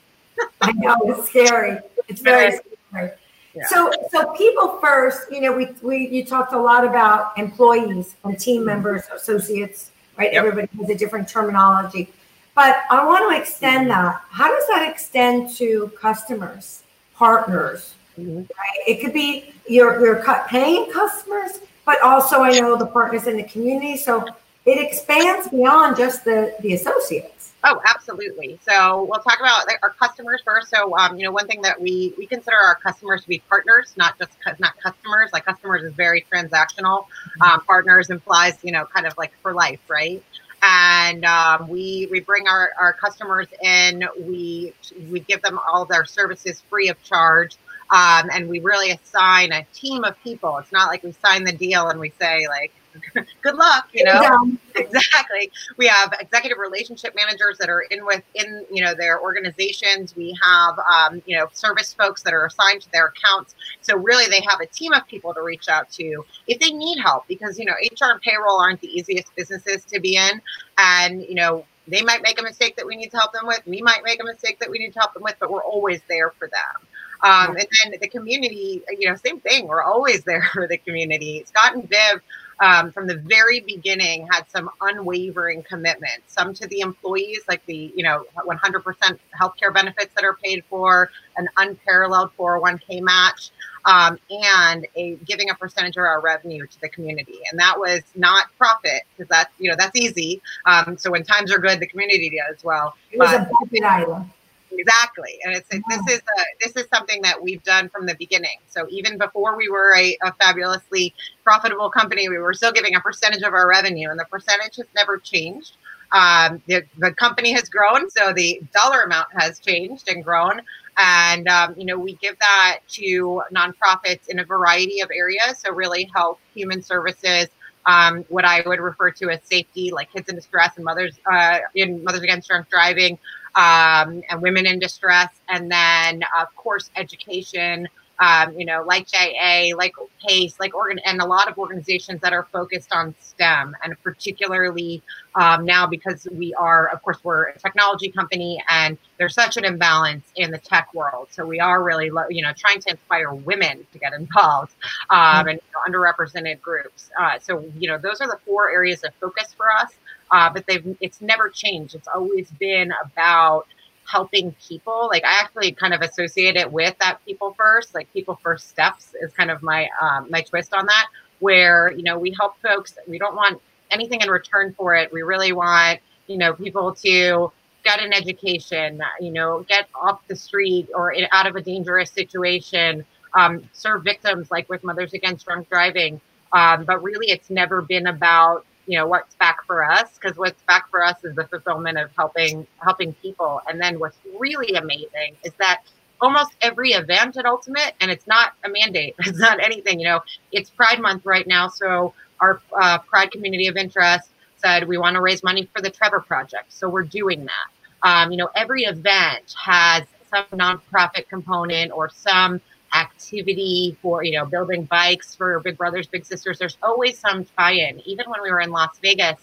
I 0.60 0.72
know 0.72 0.96
it's 1.04 1.28
scary. 1.28 1.78
It's 2.08 2.20
very 2.20 2.58
scary. 2.90 3.10
Yeah. 3.54 3.66
So 3.66 3.90
so 4.10 4.32
people 4.34 4.78
first. 4.80 5.30
You 5.32 5.40
know, 5.40 5.52
we 5.52 5.68
we 5.82 6.08
you 6.08 6.24
talked 6.24 6.52
a 6.52 6.60
lot 6.60 6.84
about 6.84 7.36
employees 7.38 8.14
and 8.24 8.38
team 8.38 8.64
members, 8.64 9.02
associates, 9.12 9.90
right? 10.16 10.32
Yep. 10.32 10.44
Everybody 10.44 10.68
has 10.78 10.90
a 10.90 10.94
different 10.94 11.28
terminology. 11.28 12.12
But 12.54 12.82
I 12.90 13.04
want 13.04 13.30
to 13.30 13.40
extend 13.40 13.90
that. 13.90 14.22
How 14.30 14.48
does 14.48 14.66
that 14.68 14.88
extend 14.88 15.50
to 15.56 15.90
customers, 16.00 16.82
partners? 17.14 17.94
Mm-hmm. 18.18 18.36
Right? 18.36 18.80
It 18.86 19.00
could 19.00 19.12
be 19.12 19.52
your 19.68 20.00
your 20.00 20.22
paying 20.46 20.90
customers, 20.92 21.60
but 21.84 22.00
also 22.02 22.42
I 22.42 22.50
know 22.52 22.76
the 22.76 22.86
partners 22.86 23.26
in 23.26 23.36
the 23.36 23.42
community. 23.44 23.96
So 23.96 24.24
it 24.64 24.78
expands 24.78 25.48
beyond 25.48 25.96
just 25.96 26.24
the 26.24 26.54
the 26.60 26.74
associates. 26.74 27.54
Oh, 27.66 27.80
absolutely. 27.86 28.58
So 28.68 29.04
we'll 29.04 29.22
talk 29.22 29.40
about 29.40 29.66
our 29.82 29.90
customers 29.90 30.42
first. 30.44 30.68
So, 30.68 30.94
um, 30.98 31.16
you 31.18 31.24
know, 31.24 31.32
one 31.32 31.46
thing 31.46 31.62
that 31.62 31.80
we 31.80 32.12
we 32.18 32.26
consider 32.26 32.56
our 32.56 32.74
customers 32.74 33.22
to 33.22 33.28
be 33.28 33.38
partners, 33.48 33.94
not 33.96 34.18
just 34.18 34.32
not 34.60 34.78
customers. 34.80 35.30
Like 35.32 35.46
customers 35.46 35.82
is 35.82 35.94
very 35.94 36.26
transactional. 36.30 37.06
Mm-hmm. 37.06 37.42
Um, 37.42 37.60
partners 37.64 38.10
implies, 38.10 38.58
you 38.62 38.70
know, 38.70 38.84
kind 38.84 39.06
of 39.06 39.16
like 39.16 39.32
for 39.40 39.54
life, 39.54 39.80
right? 39.88 40.22
And 40.64 41.24
um, 41.26 41.68
we 41.68 42.08
we 42.10 42.20
bring 42.20 42.48
our, 42.48 42.70
our 42.80 42.94
customers 42.94 43.48
in. 43.62 44.04
We 44.20 44.74
we 45.10 45.20
give 45.20 45.42
them 45.42 45.60
all 45.68 45.86
their 45.86 46.06
services 46.06 46.62
free 46.70 46.88
of 46.90 47.02
charge, 47.04 47.58
um, 47.94 48.28
and 48.32 48.48
we 48.48 48.58
really 48.58 48.90
assign 48.90 49.52
a 49.52 49.64
team 49.72 50.02
of 50.02 50.20
people. 50.24 50.58
It's 50.58 50.72
not 50.72 50.88
like 50.88 51.04
we 51.04 51.12
sign 51.24 51.44
the 51.44 51.52
deal 51.52 51.88
and 51.88 52.00
we 52.00 52.12
say 52.20 52.48
like 52.48 52.72
good 53.42 53.54
luck 53.54 53.88
you 53.92 54.04
know? 54.04 54.20
Yeah. 54.20 54.38
exactly. 54.74 55.52
We 55.76 55.86
have 55.86 56.12
executive 56.18 56.58
relationship 56.58 57.14
managers 57.14 57.56
that 57.58 57.68
are 57.68 57.82
in 57.82 58.04
with 58.04 58.22
in 58.34 58.66
you 58.70 58.82
know 58.82 58.94
their 58.94 59.20
organizations. 59.20 60.16
We 60.16 60.36
have 60.42 60.76
um, 60.78 61.22
you 61.24 61.36
know 61.36 61.46
service 61.52 61.94
folks 61.94 62.22
that 62.24 62.34
are 62.34 62.46
assigned 62.46 62.82
to 62.82 62.90
their 62.92 63.06
accounts. 63.06 63.54
So 63.80 63.96
really 63.96 64.26
they 64.26 64.44
have 64.48 64.60
a 64.60 64.66
team 64.66 64.92
of 64.92 65.06
people 65.06 65.32
to 65.32 65.42
reach 65.42 65.68
out 65.68 65.88
to 65.92 66.24
if 66.48 66.58
they 66.58 66.72
need 66.72 66.98
help 66.98 67.28
because 67.28 67.60
you 67.60 67.64
know 67.64 67.74
hr 67.74 68.10
and 68.10 68.20
payroll 68.22 68.58
aren't 68.60 68.80
the 68.80 68.88
easiest 68.88 69.34
businesses 69.36 69.84
to 69.84 70.00
be 70.00 70.16
in. 70.16 70.40
And 70.78 71.22
you 71.22 71.36
know 71.36 71.64
they 71.86 72.02
might 72.02 72.22
make 72.22 72.40
a 72.40 72.42
mistake 72.42 72.74
that 72.76 72.86
we 72.86 72.96
need 72.96 73.12
to 73.12 73.18
help 73.18 73.32
them 73.32 73.46
with. 73.46 73.60
We 73.66 73.82
might 73.82 74.02
make 74.02 74.20
a 74.20 74.24
mistake 74.24 74.58
that 74.58 74.70
we 74.70 74.78
need 74.78 74.92
to 74.94 74.98
help 74.98 75.14
them 75.14 75.22
with 75.22 75.36
but 75.38 75.50
we're 75.50 75.62
always 75.62 76.00
there 76.08 76.30
for 76.38 76.48
them 76.48 76.88
um, 77.24 77.56
and 77.56 77.66
then 77.82 77.98
the 78.00 78.08
community, 78.08 78.82
you 78.98 79.08
know, 79.08 79.16
same 79.16 79.40
thing. 79.40 79.66
We're 79.66 79.82
always 79.82 80.22
there 80.24 80.46
for 80.52 80.68
the 80.68 80.76
community. 80.76 81.44
Scott 81.46 81.74
and 81.74 81.88
Viv 81.88 82.20
um, 82.60 82.92
from 82.92 83.06
the 83.06 83.16
very 83.16 83.60
beginning 83.60 84.28
had 84.30 84.48
some 84.48 84.70
unwavering 84.80 85.64
commitment 85.64 86.22
some 86.28 86.54
to 86.54 86.68
the 86.68 86.80
employees 86.80 87.40
like 87.48 87.64
the 87.66 87.92
you 87.96 88.04
know 88.04 88.24
100% 88.36 89.18
healthcare 89.40 89.74
benefits 89.74 90.14
that 90.14 90.24
are 90.24 90.36
paid 90.42 90.62
for 90.70 91.10
an 91.36 91.48
unparalleled 91.56 92.30
401k 92.38 93.02
match 93.02 93.50
um, 93.86 94.18
and 94.30 94.86
a 94.94 95.16
giving 95.24 95.50
a 95.50 95.54
percentage 95.54 95.96
of 95.96 96.04
our 96.04 96.20
revenue 96.20 96.66
to 96.66 96.80
the 96.80 96.88
community. 96.88 97.40
And 97.50 97.58
that 97.58 97.78
was 97.78 98.02
not 98.14 98.46
profit 98.56 99.02
because 99.10 99.28
that's 99.28 99.52
you 99.58 99.70
know 99.70 99.76
that's 99.76 99.98
easy. 99.98 100.40
Um, 100.64 100.96
so 100.96 101.10
when 101.10 101.24
times 101.24 101.52
are 101.52 101.58
good 101.58 101.80
the 101.80 101.86
community 101.86 102.38
does 102.48 102.62
well. 102.62 102.94
It 103.10 103.18
was 103.18 103.30
but, 103.30 103.42
a 103.42 103.50
budget 103.60 103.84
item 103.84 104.30
Exactly, 104.76 105.38
and 105.44 105.54
it's 105.54 105.68
this 105.68 106.16
is 106.16 106.18
a, 106.20 106.42
this 106.60 106.72
is 106.76 106.88
something 106.92 107.22
that 107.22 107.42
we've 107.42 107.62
done 107.62 107.88
from 107.88 108.06
the 108.06 108.14
beginning. 108.16 108.58
So 108.68 108.86
even 108.88 109.18
before 109.18 109.56
we 109.56 109.68
were 109.68 109.94
a, 109.94 110.16
a, 110.22 110.32
fabulously 110.32 111.14
profitable 111.42 111.90
company, 111.90 112.28
we 112.28 112.38
were 112.38 112.54
still 112.54 112.72
giving 112.72 112.94
a 112.94 113.00
percentage 113.00 113.42
of 113.42 113.54
our 113.54 113.68
revenue, 113.68 114.10
and 114.10 114.18
the 114.18 114.24
percentage 114.24 114.76
has 114.76 114.86
never 114.94 115.18
changed. 115.18 115.76
Um, 116.12 116.62
the, 116.66 116.84
the 116.98 117.12
company 117.12 117.52
has 117.52 117.68
grown, 117.68 118.10
so 118.10 118.32
the 118.32 118.60
dollar 118.72 119.02
amount 119.02 119.28
has 119.36 119.58
changed 119.58 120.08
and 120.08 120.24
grown. 120.24 120.60
And 120.96 121.48
um, 121.48 121.74
you 121.76 121.84
know, 121.84 121.98
we 121.98 122.14
give 122.14 122.38
that 122.38 122.80
to 122.90 123.42
nonprofits 123.52 124.28
in 124.28 124.38
a 124.38 124.44
variety 124.44 125.00
of 125.00 125.10
areas. 125.12 125.58
So 125.58 125.72
really, 125.72 126.10
health, 126.14 126.38
human 126.54 126.82
services, 126.82 127.48
um, 127.86 128.24
what 128.28 128.44
I 128.44 128.62
would 128.66 128.80
refer 128.80 129.10
to 129.12 129.30
as 129.30 129.40
safety, 129.44 129.90
like 129.90 130.12
kids 130.12 130.28
in 130.28 130.36
distress 130.36 130.76
and 130.76 130.84
mothers 130.84 131.18
uh, 131.30 131.58
in 131.74 132.02
Mothers 132.04 132.22
Against 132.22 132.48
Drunk 132.48 132.68
Driving, 132.70 133.18
um, 133.56 134.22
and 134.28 134.40
women 134.40 134.66
in 134.66 134.78
distress, 134.78 135.30
and 135.48 135.70
then 135.70 136.22
of 136.38 136.54
course 136.56 136.90
education. 136.96 137.88
Um, 138.20 138.56
you 138.56 138.64
know, 138.64 138.84
like 138.86 139.08
JA, 139.08 139.76
like 139.76 139.92
PACE, 140.24 140.60
like 140.60 140.72
organ, 140.72 141.00
and 141.00 141.20
a 141.20 141.26
lot 141.26 141.50
of 141.50 141.58
organizations 141.58 142.20
that 142.20 142.32
are 142.32 142.46
focused 142.52 142.92
on 142.92 143.12
STEM, 143.18 143.74
and 143.82 144.00
particularly 144.04 145.02
um, 145.34 145.64
now 145.64 145.84
because 145.88 146.28
we 146.30 146.54
are, 146.54 146.86
of 146.92 147.02
course, 147.02 147.18
we're 147.24 147.48
a 147.48 147.58
technology 147.58 148.12
company, 148.12 148.62
and 148.68 148.98
there's 149.18 149.34
such 149.34 149.56
an 149.56 149.64
imbalance 149.64 150.30
in 150.36 150.52
the 150.52 150.58
tech 150.58 150.94
world. 150.94 151.26
So 151.32 151.44
we 151.44 151.58
are 151.58 151.82
really, 151.82 152.10
you 152.30 152.42
know, 152.42 152.52
trying 152.56 152.80
to 152.82 152.90
inspire 152.90 153.34
women 153.34 153.84
to 153.92 153.98
get 153.98 154.12
involved 154.12 154.76
um, 155.10 155.18
mm-hmm. 155.18 155.48
and 155.48 155.60
you 155.60 155.92
know, 155.92 155.98
underrepresented 155.98 156.60
groups. 156.60 157.10
Uh, 157.20 157.40
so 157.40 157.68
you 157.76 157.88
know, 157.88 157.98
those 157.98 158.20
are 158.20 158.28
the 158.28 158.38
four 158.46 158.70
areas 158.70 159.02
of 159.02 159.12
focus 159.20 159.52
for 159.56 159.66
us 159.72 159.90
uh, 160.30 160.50
but 160.52 160.66
they've 160.66 160.96
it's 161.00 161.20
never 161.20 161.48
changed. 161.48 161.94
It's 161.94 162.08
always 162.08 162.50
been 162.52 162.92
about 163.04 163.66
helping 164.06 164.54
people. 164.66 165.08
Like 165.08 165.24
I 165.24 165.40
actually 165.40 165.72
kind 165.72 165.94
of 165.94 166.00
associate 166.02 166.56
it 166.56 166.70
with 166.70 166.96
that 166.98 167.24
people 167.24 167.54
first, 167.56 167.94
like 167.94 168.12
people 168.12 168.38
first 168.42 168.68
steps 168.68 169.14
is 169.20 169.32
kind 169.32 169.50
of 169.50 169.62
my 169.62 169.88
um, 170.00 170.26
my 170.30 170.42
twist 170.42 170.74
on 170.74 170.86
that. 170.86 171.06
Where 171.40 171.92
you 171.92 172.02
know 172.02 172.18
we 172.18 172.34
help 172.38 172.54
folks. 172.62 172.96
We 173.06 173.18
don't 173.18 173.34
want 173.34 173.60
anything 173.90 174.20
in 174.20 174.28
return 174.28 174.74
for 174.76 174.94
it. 174.94 175.12
We 175.12 175.22
really 175.22 175.52
want 175.52 176.00
you 176.26 176.36
know 176.38 176.54
people 176.54 176.94
to 176.96 177.52
get 177.84 178.00
an 178.00 178.12
education, 178.12 179.00
you 179.20 179.30
know, 179.30 179.64
get 179.68 179.88
off 179.94 180.26
the 180.26 180.34
street 180.34 180.88
or 180.94 181.12
in, 181.12 181.26
out 181.32 181.46
of 181.46 181.54
a 181.54 181.60
dangerous 181.60 182.10
situation, 182.10 183.04
um, 183.34 183.68
serve 183.72 184.02
victims 184.02 184.50
like 184.50 184.68
with 184.68 184.82
Mothers 184.82 185.12
Against 185.12 185.44
Drunk 185.44 185.68
Driving. 185.68 186.20
Um, 186.52 186.84
but 186.84 187.02
really, 187.02 187.30
it's 187.30 187.50
never 187.50 187.82
been 187.82 188.06
about 188.06 188.64
you 188.86 188.98
know 188.98 189.06
what's 189.06 189.34
back 189.36 189.64
for 189.66 189.84
us 189.84 190.14
because 190.14 190.36
what's 190.36 190.62
back 190.64 190.90
for 190.90 191.02
us 191.02 191.22
is 191.24 191.34
the 191.34 191.44
fulfillment 191.44 191.98
of 191.98 192.10
helping 192.16 192.66
helping 192.82 193.12
people. 193.14 193.60
And 193.68 193.80
then 193.80 193.98
what's 193.98 194.18
really 194.38 194.74
amazing 194.74 195.36
is 195.42 195.52
that 195.58 195.82
almost 196.20 196.52
every 196.60 196.92
event 196.92 197.36
at 197.36 197.44
ultimate 197.44 197.94
and 198.00 198.10
it's 198.10 198.26
not 198.26 198.52
a 198.64 198.68
mandate 198.68 199.14
it's 199.20 199.38
not 199.38 199.62
anything 199.62 199.98
you 199.98 200.06
know 200.06 200.20
it's 200.52 200.70
pride 200.70 201.00
month 201.00 201.24
right 201.24 201.46
now. 201.46 201.68
So 201.68 202.14
our 202.40 202.60
uh, 202.78 202.98
pride 202.98 203.30
community 203.30 203.66
of 203.68 203.76
interest 203.76 204.28
said 204.56 204.88
we 204.88 204.98
want 204.98 205.14
to 205.14 205.20
raise 205.20 205.42
money 205.42 205.68
for 205.74 205.80
the 205.82 205.90
trevor 205.90 206.20
project. 206.20 206.72
So 206.72 206.88
we're 206.88 207.02
doing 207.02 207.46
that. 207.46 208.08
Um, 208.08 208.30
you 208.30 208.36
know 208.36 208.50
every 208.54 208.84
event 208.84 209.54
has 209.62 210.04
some 210.30 210.58
nonprofit 210.58 211.28
component 211.28 211.92
or 211.92 212.10
some 212.10 212.60
activity 212.94 213.96
for 214.02 214.22
you 214.22 214.32
know 214.32 214.46
building 214.46 214.84
bikes 214.84 215.34
for 215.34 215.60
big 215.60 215.76
brothers 215.76 216.06
big 216.06 216.24
sisters. 216.24 216.58
There's 216.58 216.78
always 216.82 217.18
some 217.18 217.44
tie-in. 217.56 218.00
Even 218.00 218.26
when 218.30 218.42
we 218.42 218.50
were 218.50 218.60
in 218.60 218.70
las 218.70 218.98
vegas 219.02 219.40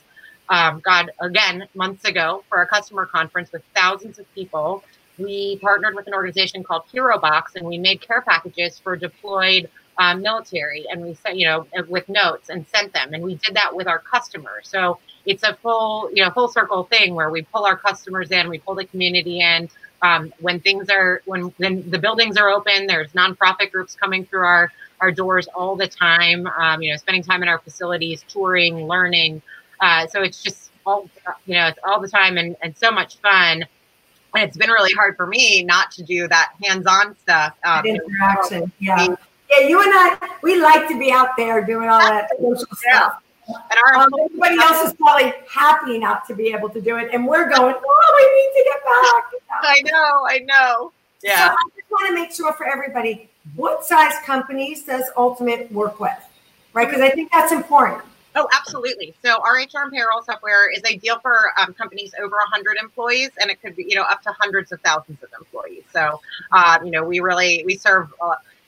um, 0.49 0.81
god 0.83 1.11
again 1.21 1.67
months 1.75 2.05
ago 2.05 2.43
for 2.49 2.61
a 2.61 2.67
customer 2.67 3.05
conference 3.05 3.51
with 3.51 3.63
thousands 3.75 4.19
of 4.19 4.33
people 4.33 4.83
we 5.17 5.57
partnered 5.59 5.95
with 5.95 6.07
an 6.07 6.13
organization 6.13 6.63
called 6.63 6.83
hero 6.91 7.19
box 7.19 7.55
and 7.55 7.65
we 7.65 7.77
made 7.77 8.01
care 8.01 8.21
packages 8.21 8.79
for 8.79 8.95
deployed 8.95 9.69
um, 9.97 10.21
military. 10.21 10.85
And 10.89 11.01
we 11.01 11.13
sent 11.13 11.37
you 11.37 11.47
know 11.47 11.67
with 11.87 12.07
notes 12.09 12.49
and 12.49 12.65
sent 12.67 12.93
them. 12.93 13.13
And 13.13 13.23
we 13.23 13.35
did 13.35 13.55
that 13.55 13.75
with 13.75 13.87
our 13.87 13.99
customers. 13.99 14.67
So 14.67 14.99
it's 15.25 15.43
a 15.43 15.53
full, 15.55 16.09
you 16.13 16.23
know, 16.23 16.31
full 16.31 16.47
circle 16.47 16.83
thing 16.85 17.13
where 17.13 17.29
we 17.29 17.43
pull 17.43 17.65
our 17.65 17.77
customers 17.77 18.31
in, 18.31 18.49
we 18.49 18.59
pull 18.59 18.75
the 18.75 18.85
community 18.85 19.39
in. 19.41 19.69
Um, 20.01 20.33
when 20.39 20.59
things 20.59 20.89
are 20.89 21.21
when 21.25 21.53
when 21.57 21.89
the 21.89 21.99
buildings 21.99 22.37
are 22.37 22.49
open, 22.49 22.87
there's 22.87 23.11
nonprofit 23.11 23.71
groups 23.71 23.95
coming 23.95 24.25
through 24.25 24.45
our 24.45 24.71
our 24.99 25.11
doors 25.11 25.47
all 25.53 25.75
the 25.75 25.87
time. 25.87 26.47
Um, 26.47 26.81
you 26.81 26.91
know, 26.91 26.97
spending 26.97 27.23
time 27.23 27.43
in 27.43 27.49
our 27.49 27.59
facilities, 27.59 28.23
touring, 28.27 28.87
learning. 28.87 29.41
Uh, 29.79 30.07
so 30.07 30.21
it's 30.21 30.41
just 30.41 30.71
all 30.85 31.09
you 31.45 31.55
know, 31.55 31.67
it's 31.67 31.79
all 31.83 31.99
the 31.99 32.07
time 32.07 32.37
and, 32.37 32.55
and 32.61 32.75
so 32.77 32.91
much 32.91 33.17
fun. 33.17 33.65
And 34.33 34.43
it's 34.47 34.57
been 34.57 34.69
really 34.69 34.93
hard 34.93 35.17
for 35.17 35.27
me 35.27 35.63
not 35.63 35.91
to 35.91 36.03
do 36.03 36.27
that 36.29 36.53
hands-on 36.63 37.17
stuff. 37.17 37.53
Um, 37.65 37.85
interaction, 37.85 38.71
yeah. 38.79 39.15
Yeah, 39.51 39.67
you 39.67 39.81
and 39.81 39.91
I, 39.93 40.37
we 40.41 40.61
like 40.61 40.87
to 40.87 40.97
be 40.97 41.11
out 41.11 41.35
there 41.35 41.65
doing 41.65 41.89
all 41.89 41.99
that 41.99 42.29
social 42.39 42.65
yeah. 42.87 42.97
stuff. 42.97 43.23
And 43.55 43.79
our 43.85 44.03
um, 44.03 44.09
everybody 44.25 44.55
else 44.59 44.87
is 44.87 44.93
probably 44.93 45.33
happy 45.49 45.97
not 45.99 46.27
to 46.27 46.35
be 46.35 46.53
able 46.53 46.69
to 46.69 46.81
do 46.81 46.97
it, 46.97 47.09
and 47.13 47.27
we're 47.27 47.49
going, 47.49 47.75
"Oh, 47.85 48.13
we 48.17 48.41
need 48.41 48.59
to 48.59 48.69
get 48.69 48.83
back." 48.85 49.51
I 49.63 49.81
know, 49.91 50.27
I 50.27 50.39
know. 50.39 50.91
Yeah. 51.23 51.49
So 51.49 51.53
I 51.53 51.55
just 51.75 51.91
want 51.91 52.07
to 52.07 52.13
make 52.15 52.31
sure 52.33 52.53
for 52.53 52.67
everybody, 52.67 53.29
what 53.55 53.85
size 53.85 54.13
companies 54.25 54.83
does 54.83 55.03
Ultimate 55.17 55.71
work 55.71 55.99
with, 55.99 56.17
right? 56.73 56.87
Because 56.87 57.01
I 57.01 57.09
think 57.09 57.31
that's 57.31 57.51
important. 57.51 58.03
Oh, 58.33 58.47
absolutely. 58.53 59.13
So 59.23 59.41
our 59.41 59.55
HR 59.55 59.83
and 59.83 59.91
payroll 59.91 60.23
software 60.23 60.71
is 60.71 60.81
ideal 60.85 61.19
for 61.19 61.51
um, 61.59 61.73
companies 61.73 62.13
over 62.17 62.37
100 62.37 62.77
employees, 62.77 63.29
and 63.41 63.51
it 63.51 63.61
could 63.61 63.75
be, 63.75 63.85
you 63.87 63.95
know, 63.95 64.03
up 64.03 64.21
to 64.23 64.31
hundreds 64.39 64.71
of 64.71 64.79
thousands 64.81 65.21
of 65.21 65.29
employees. 65.37 65.83
So, 65.91 66.21
uh, 66.51 66.79
you 66.83 66.91
know, 66.91 67.03
we 67.03 67.19
really 67.19 67.63
we 67.65 67.75
serve. 67.75 68.13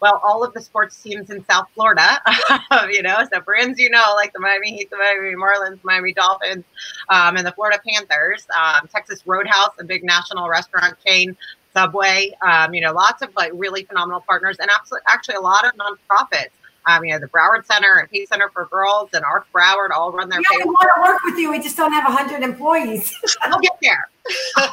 Well, 0.03 0.19
all 0.21 0.43
of 0.43 0.53
the 0.53 0.59
sports 0.59 1.01
teams 1.01 1.29
in 1.29 1.45
South 1.45 1.67
Florida, 1.73 2.19
you 2.89 3.01
know, 3.01 3.25
so 3.31 3.39
brands 3.39 3.79
you 3.79 3.89
know, 3.89 4.03
like 4.17 4.33
the 4.33 4.39
Miami 4.41 4.75
Heat, 4.75 4.89
the 4.89 4.97
Miami 4.97 5.33
Marlins, 5.33 5.81
Miami 5.85 6.11
Dolphins, 6.11 6.65
um, 7.07 7.37
and 7.37 7.47
the 7.47 7.53
Florida 7.53 7.79
Panthers, 7.87 8.45
um, 8.53 8.85
Texas 8.93 9.25
Roadhouse, 9.25 9.69
a 9.79 9.85
big 9.85 10.03
national 10.03 10.49
restaurant 10.49 10.97
chain, 11.07 11.37
Subway, 11.73 12.33
um, 12.41 12.73
you 12.73 12.81
know, 12.81 12.91
lots 12.91 13.21
of 13.21 13.33
like 13.37 13.53
really 13.55 13.85
phenomenal 13.85 14.19
partners, 14.19 14.57
and 14.59 14.69
actually 15.07 15.35
a 15.35 15.39
lot 15.39 15.65
of 15.65 15.71
nonprofits. 15.75 16.49
Um, 16.85 17.05
you 17.05 17.11
know, 17.11 17.19
the 17.19 17.27
Broward 17.27 17.65
Center 17.65 17.99
and 17.99 18.09
PACE 18.09 18.29
Center 18.29 18.49
for 18.49 18.65
Girls 18.65 19.09
and 19.13 19.23
Arc 19.23 19.47
Broward 19.53 19.91
all 19.91 20.11
run 20.11 20.29
their. 20.29 20.41
Yeah, 20.41 20.57
we 20.57 20.65
want 20.65 20.89
to 20.95 21.01
work 21.01 21.23
with 21.23 21.37
you. 21.37 21.49
We 21.49 21.61
just 21.61 21.77
don't 21.77 21.93
have 21.93 22.03
hundred 22.03 22.43
employees. 22.43 23.15
we'll 23.47 23.59
get 23.59 23.77
there. 23.81 24.09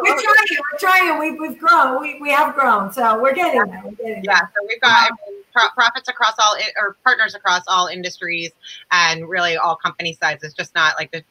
we're 0.00 0.20
trying. 0.20 0.58
We're 0.72 0.78
trying. 0.78 1.18
We, 1.18 1.38
we've 1.38 1.58
grown. 1.58 2.00
We, 2.00 2.20
we 2.20 2.30
have 2.30 2.54
grown. 2.54 2.92
So 2.92 3.20
we're 3.22 3.34
getting 3.34 3.60
there. 3.70 3.82
We're 3.84 3.92
getting 3.92 4.24
yeah. 4.24 4.40
There. 4.40 4.50
So 4.54 4.66
we've 4.66 4.80
got 4.80 5.12
I 5.12 5.30
mean, 5.30 5.42
pro- 5.52 5.70
profits 5.70 6.08
across 6.08 6.34
all 6.38 6.56
or 6.76 6.96
partners 7.04 7.34
across 7.34 7.62
all 7.68 7.86
industries 7.86 8.50
and 8.90 9.28
really 9.28 9.56
all 9.56 9.76
company 9.76 10.18
sizes. 10.20 10.54
Just 10.54 10.74
not 10.74 10.94
like 10.98 11.12
the 11.12 11.22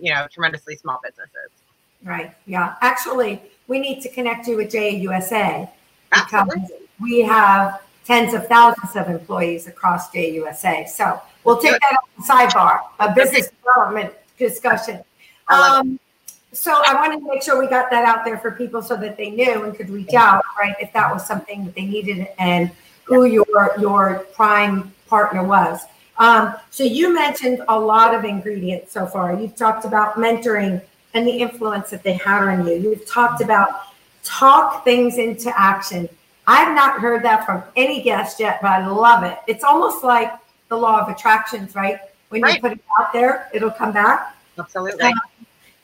you 0.00 0.12
know 0.12 0.26
tremendously 0.30 0.76
small 0.76 1.00
businesses. 1.02 1.50
Right. 2.04 2.32
Yeah. 2.46 2.76
Actually, 2.82 3.42
we 3.66 3.80
need 3.80 4.00
to 4.02 4.08
connect 4.08 4.46
you 4.46 4.56
with 4.56 4.72
JUSA 4.72 5.68
because 6.10 6.32
Absolutely. 6.32 6.76
we 7.00 7.20
have 7.22 7.80
tens 8.06 8.34
of 8.34 8.46
thousands 8.46 8.94
of 8.96 9.08
employees 9.08 9.66
across 9.66 10.10
JUSA. 10.10 10.88
So 10.88 11.20
we'll 11.44 11.58
take 11.58 11.72
that 11.72 11.96
on 12.18 12.24
sidebar, 12.24 12.80
a 13.00 13.12
business 13.14 13.50
development 13.50 14.14
discussion. 14.38 15.02
Um, 15.48 15.98
so 16.52 16.82
I 16.86 16.94
wanted 16.94 17.20
to 17.20 17.26
make 17.26 17.42
sure 17.42 17.60
we 17.60 17.66
got 17.68 17.90
that 17.90 18.04
out 18.04 18.24
there 18.24 18.38
for 18.38 18.50
people 18.50 18.80
so 18.80 18.96
that 18.96 19.16
they 19.16 19.30
knew 19.30 19.64
and 19.64 19.76
could 19.76 19.90
reach 19.90 20.14
out, 20.14 20.42
right, 20.58 20.74
if 20.80 20.92
that 20.92 21.12
was 21.12 21.26
something 21.26 21.64
that 21.66 21.74
they 21.74 21.84
needed 21.84 22.28
and 22.38 22.70
who 23.04 23.24
your 23.24 23.74
your 23.78 24.26
prime 24.34 24.92
partner 25.08 25.44
was. 25.44 25.82
Um, 26.18 26.54
so 26.70 26.82
you 26.82 27.12
mentioned 27.12 27.62
a 27.68 27.78
lot 27.78 28.14
of 28.14 28.24
ingredients 28.24 28.92
so 28.92 29.06
far. 29.06 29.38
You've 29.38 29.54
talked 29.54 29.84
about 29.84 30.14
mentoring 30.14 30.80
and 31.12 31.26
the 31.26 31.32
influence 31.32 31.90
that 31.90 32.02
they 32.02 32.14
had 32.14 32.42
on 32.42 32.66
you. 32.66 32.74
You've 32.74 33.06
talked 33.06 33.42
about 33.42 33.68
talk 34.22 34.84
things 34.84 35.18
into 35.18 35.52
action. 35.58 36.08
I've 36.46 36.74
not 36.74 37.00
heard 37.00 37.24
that 37.24 37.44
from 37.44 37.62
any 37.74 38.02
guest 38.02 38.38
yet, 38.38 38.60
but 38.62 38.70
I 38.70 38.86
love 38.86 39.24
it. 39.24 39.38
It's 39.46 39.64
almost 39.64 40.04
like 40.04 40.32
the 40.68 40.76
law 40.76 41.00
of 41.00 41.08
attractions, 41.08 41.74
right? 41.74 41.98
When 42.28 42.42
right. 42.42 42.54
you 42.54 42.60
put 42.60 42.72
it 42.72 42.80
out 42.98 43.12
there, 43.12 43.48
it'll 43.52 43.70
come 43.70 43.92
back. 43.92 44.36
Absolutely. 44.58 45.02
Um, 45.02 45.14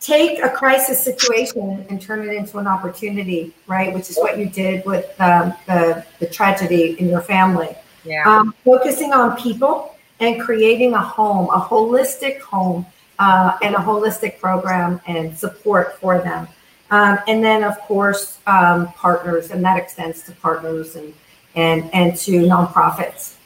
take 0.01 0.43
a 0.43 0.51
crisis 0.51 1.03
situation 1.03 1.87
and 1.89 2.01
turn 2.01 2.29
it 2.29 2.35
into 2.35 2.59
an 2.59 2.67
opportunity, 2.67 3.55
right? 3.67 3.93
Which 3.95 4.11
is 4.11 4.17
what 4.17 4.39
you 4.39 4.47
did 4.47 4.85
with 4.85 5.21
um, 5.21 5.55
the, 5.67 6.05
the 6.19 6.27
tragedy 6.27 6.97
in 6.99 7.09
your 7.09 7.21
family. 7.21 7.75
Yeah. 8.05 8.25
Um, 8.27 8.55
focusing 8.65 9.13
on 9.13 9.37
people 9.37 9.97
and 10.21 10.41
creating 10.41 10.95
a 10.95 11.01
home, 11.01 11.49
a 11.51 11.61
holistic 11.61 12.41
home, 12.41 12.87
uh, 13.19 13.57
and 13.63 13.75
a 13.75 13.79
holistic 13.79 14.41
program 14.41 15.01
and 15.07 15.37
support 15.37 15.99
for 16.01 16.19
them. 16.19 16.49
Um, 16.93 17.19
and 17.27 17.43
then, 17.43 17.65
of 17.65 17.79
course, 17.81 18.39
um, 18.47 18.93
partners, 18.93 19.51
and 19.51 19.65
that 19.65 19.79
extends 19.79 20.23
to 20.25 20.33
partners 20.33 20.95
and 20.95 21.15
and 21.55 21.91
and 21.95 22.15
to 22.19 22.43
nonprofits. 22.43 23.37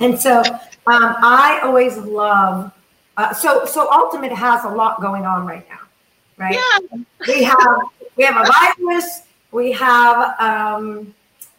And 0.00 0.18
so, 0.18 0.40
um, 0.40 1.14
I 1.22 1.60
always 1.62 1.96
love. 1.98 2.72
Uh, 3.16 3.32
so 3.32 3.64
so 3.64 3.88
Ultimate 3.92 4.32
has 4.32 4.64
a 4.64 4.68
lot 4.68 5.00
going 5.00 5.24
on 5.24 5.46
right 5.46 5.64
now, 5.68 5.78
right? 6.36 6.58
Yeah. 6.58 6.98
We 7.28 7.44
have 7.44 7.78
we 8.16 8.24
have 8.24 8.36
a 8.36 8.50
virus. 8.50 9.22
We 9.52 9.70
have 9.70 10.40
um, 10.40 11.14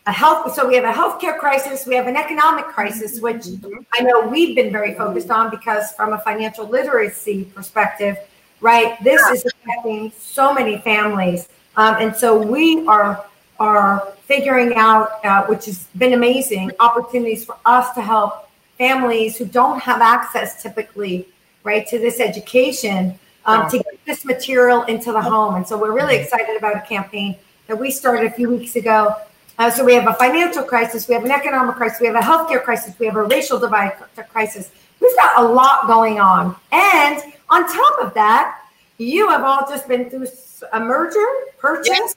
a 0.07 0.11
health. 0.11 0.53
So 0.53 0.67
we 0.67 0.75
have 0.75 0.83
a 0.83 0.91
healthcare 0.91 1.39
crisis. 1.39 1.85
We 1.85 1.95
have 1.95 2.07
an 2.07 2.17
economic 2.17 2.65
crisis, 2.65 3.21
which 3.21 3.43
mm-hmm. 3.43 3.79
I 3.97 4.03
know 4.03 4.27
we've 4.27 4.53
been 4.53 4.71
very 4.71 4.95
focused 4.95 5.31
on 5.31 5.49
because, 5.49 5.93
from 5.93 6.11
a 6.11 6.19
financial 6.19 6.67
literacy 6.67 7.45
perspective, 7.55 8.17
right? 8.59 9.01
This 9.01 9.21
is 9.29 9.50
affecting 9.63 10.11
so 10.17 10.53
many 10.53 10.77
families, 10.77 11.49
um, 11.77 11.95
and 11.99 12.15
so 12.15 12.37
we 12.37 12.85
are 12.87 13.25
are 13.59 14.13
figuring 14.25 14.73
out, 14.75 15.23
uh, 15.23 15.45
which 15.45 15.65
has 15.65 15.87
been 15.95 16.13
amazing, 16.13 16.71
opportunities 16.79 17.45
for 17.45 17.55
us 17.65 17.93
to 17.93 18.01
help 18.01 18.49
families 18.77 19.37
who 19.37 19.45
don't 19.45 19.79
have 19.79 20.01
access 20.01 20.63
typically, 20.63 21.27
right, 21.63 21.85
to 21.87 21.99
this 21.99 22.19
education 22.19 23.19
um, 23.45 23.69
to 23.69 23.77
get 23.77 24.05
this 24.05 24.25
material 24.25 24.81
into 24.83 25.11
the 25.11 25.21
home. 25.21 25.55
And 25.55 25.67
so 25.67 25.77
we're 25.77 25.91
really 25.93 26.15
excited 26.15 26.57
about 26.57 26.75
a 26.75 26.81
campaign 26.81 27.35
that 27.67 27.79
we 27.79 27.91
started 27.91 28.31
a 28.31 28.31
few 28.31 28.49
weeks 28.49 28.75
ago. 28.75 29.13
Uh, 29.59 29.69
so 29.69 29.85
we 29.85 29.93
have 29.93 30.07
a 30.07 30.13
financial 30.15 30.63
crisis, 30.63 31.07
we 31.07 31.13
have 31.13 31.23
an 31.23 31.31
economic 31.31 31.75
crisis, 31.75 32.01
we 32.01 32.07
have 32.07 32.15
a 32.15 32.19
healthcare 32.19 32.63
crisis, 32.63 32.97
we 32.97 33.05
have 33.05 33.15
a 33.15 33.23
racial 33.23 33.59
divide 33.59 33.93
crisis. 34.29 34.71
We've 34.99 35.15
got 35.15 35.39
a 35.39 35.47
lot 35.47 35.85
going 35.87 36.19
on, 36.19 36.55
and 36.71 37.21
on 37.49 37.67
top 37.67 38.01
of 38.01 38.13
that, 38.15 38.59
you 39.01 39.27
have 39.29 39.43
all 39.43 39.65
just 39.67 39.87
been 39.87 40.09
through 40.09 40.27
a 40.73 40.79
merger 40.79 41.25
purchase. 41.57 41.89
Yes. 41.89 42.15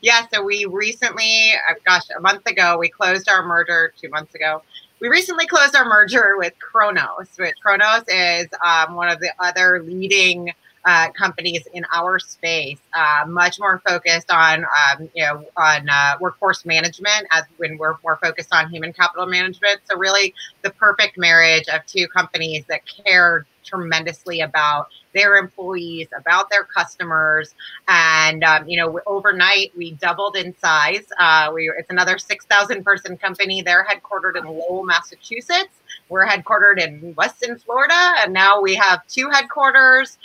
Yeah, 0.00 0.26
so 0.32 0.42
we 0.42 0.64
recently, 0.64 1.52
uh, 1.70 1.74
gosh, 1.86 2.02
a 2.16 2.20
month 2.20 2.44
ago, 2.46 2.76
we 2.78 2.88
closed 2.88 3.28
our 3.28 3.46
merger 3.46 3.92
two 4.00 4.08
months 4.08 4.34
ago. 4.34 4.62
We 5.00 5.08
recently 5.08 5.46
closed 5.46 5.76
our 5.76 5.84
merger 5.84 6.36
with 6.38 6.54
Kronos. 6.58 7.28
Which 7.38 7.54
Kronos 7.62 8.02
is 8.08 8.48
um, 8.64 8.94
one 8.94 9.10
of 9.10 9.20
the 9.20 9.32
other 9.38 9.82
leading 9.82 10.52
uh, 10.84 11.10
companies 11.12 11.66
in 11.72 11.84
our 11.92 12.18
space, 12.18 12.78
uh, 12.94 13.24
much 13.26 13.58
more 13.60 13.80
focused 13.86 14.30
on 14.30 14.64
um, 14.64 15.08
you 15.14 15.24
know 15.24 15.44
on 15.56 15.88
uh, 15.88 16.16
workforce 16.20 16.64
management 16.64 17.26
as 17.30 17.44
when 17.56 17.78
we're 17.78 17.96
more 18.02 18.18
focused 18.22 18.52
on 18.52 18.68
human 18.68 18.92
capital 18.92 19.26
management. 19.26 19.80
So 19.84 19.96
really, 19.96 20.34
the 20.62 20.70
perfect 20.70 21.18
marriage 21.18 21.68
of 21.68 21.84
two 21.86 22.08
companies 22.08 22.64
that 22.68 22.80
care 22.86 23.46
tremendously 23.64 24.40
about 24.40 24.88
their 25.14 25.36
employees, 25.36 26.08
about 26.16 26.50
their 26.50 26.64
customers, 26.64 27.54
and 27.86 28.42
um, 28.42 28.68
you 28.68 28.76
know, 28.76 29.00
overnight 29.06 29.72
we 29.76 29.92
doubled 29.92 30.36
in 30.36 30.56
size. 30.58 31.06
Uh, 31.18 31.50
we 31.54 31.70
it's 31.78 31.90
another 31.90 32.18
six 32.18 32.44
thousand 32.46 32.84
person 32.84 33.16
company. 33.16 33.62
They're 33.62 33.86
headquartered 33.86 34.36
in 34.36 34.44
Lowell, 34.46 34.84
Massachusetts. 34.84 35.80
We're 36.08 36.26
headquartered 36.26 36.80
in 36.80 37.14
Weston, 37.16 37.58
Florida, 37.58 38.14
and 38.20 38.32
now 38.32 38.60
we 38.60 38.74
have 38.74 39.06
two 39.06 39.30
headquarters. 39.30 40.18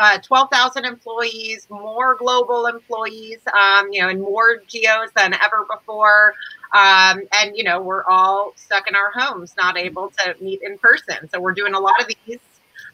Uh, 0.00 0.18
12,000 0.18 0.84
employees, 0.84 1.66
more 1.70 2.16
global 2.16 2.66
employees, 2.66 3.38
um, 3.52 3.88
you 3.90 4.02
know, 4.02 4.08
and 4.08 4.20
more 4.20 4.58
geos 4.66 5.10
than 5.16 5.34
ever 5.34 5.66
before. 5.70 6.34
Um, 6.72 7.22
and, 7.38 7.54
you 7.54 7.64
know, 7.64 7.80
we're 7.80 8.04
all 8.04 8.52
stuck 8.56 8.88
in 8.88 8.94
our 8.94 9.10
homes, 9.14 9.54
not 9.56 9.76
able 9.76 10.10
to 10.18 10.34
meet 10.40 10.60
in 10.62 10.78
person. 10.78 11.28
So 11.28 11.40
we're 11.40 11.52
doing 11.52 11.74
a 11.74 11.80
lot 11.80 12.00
of 12.00 12.08
these 12.26 12.38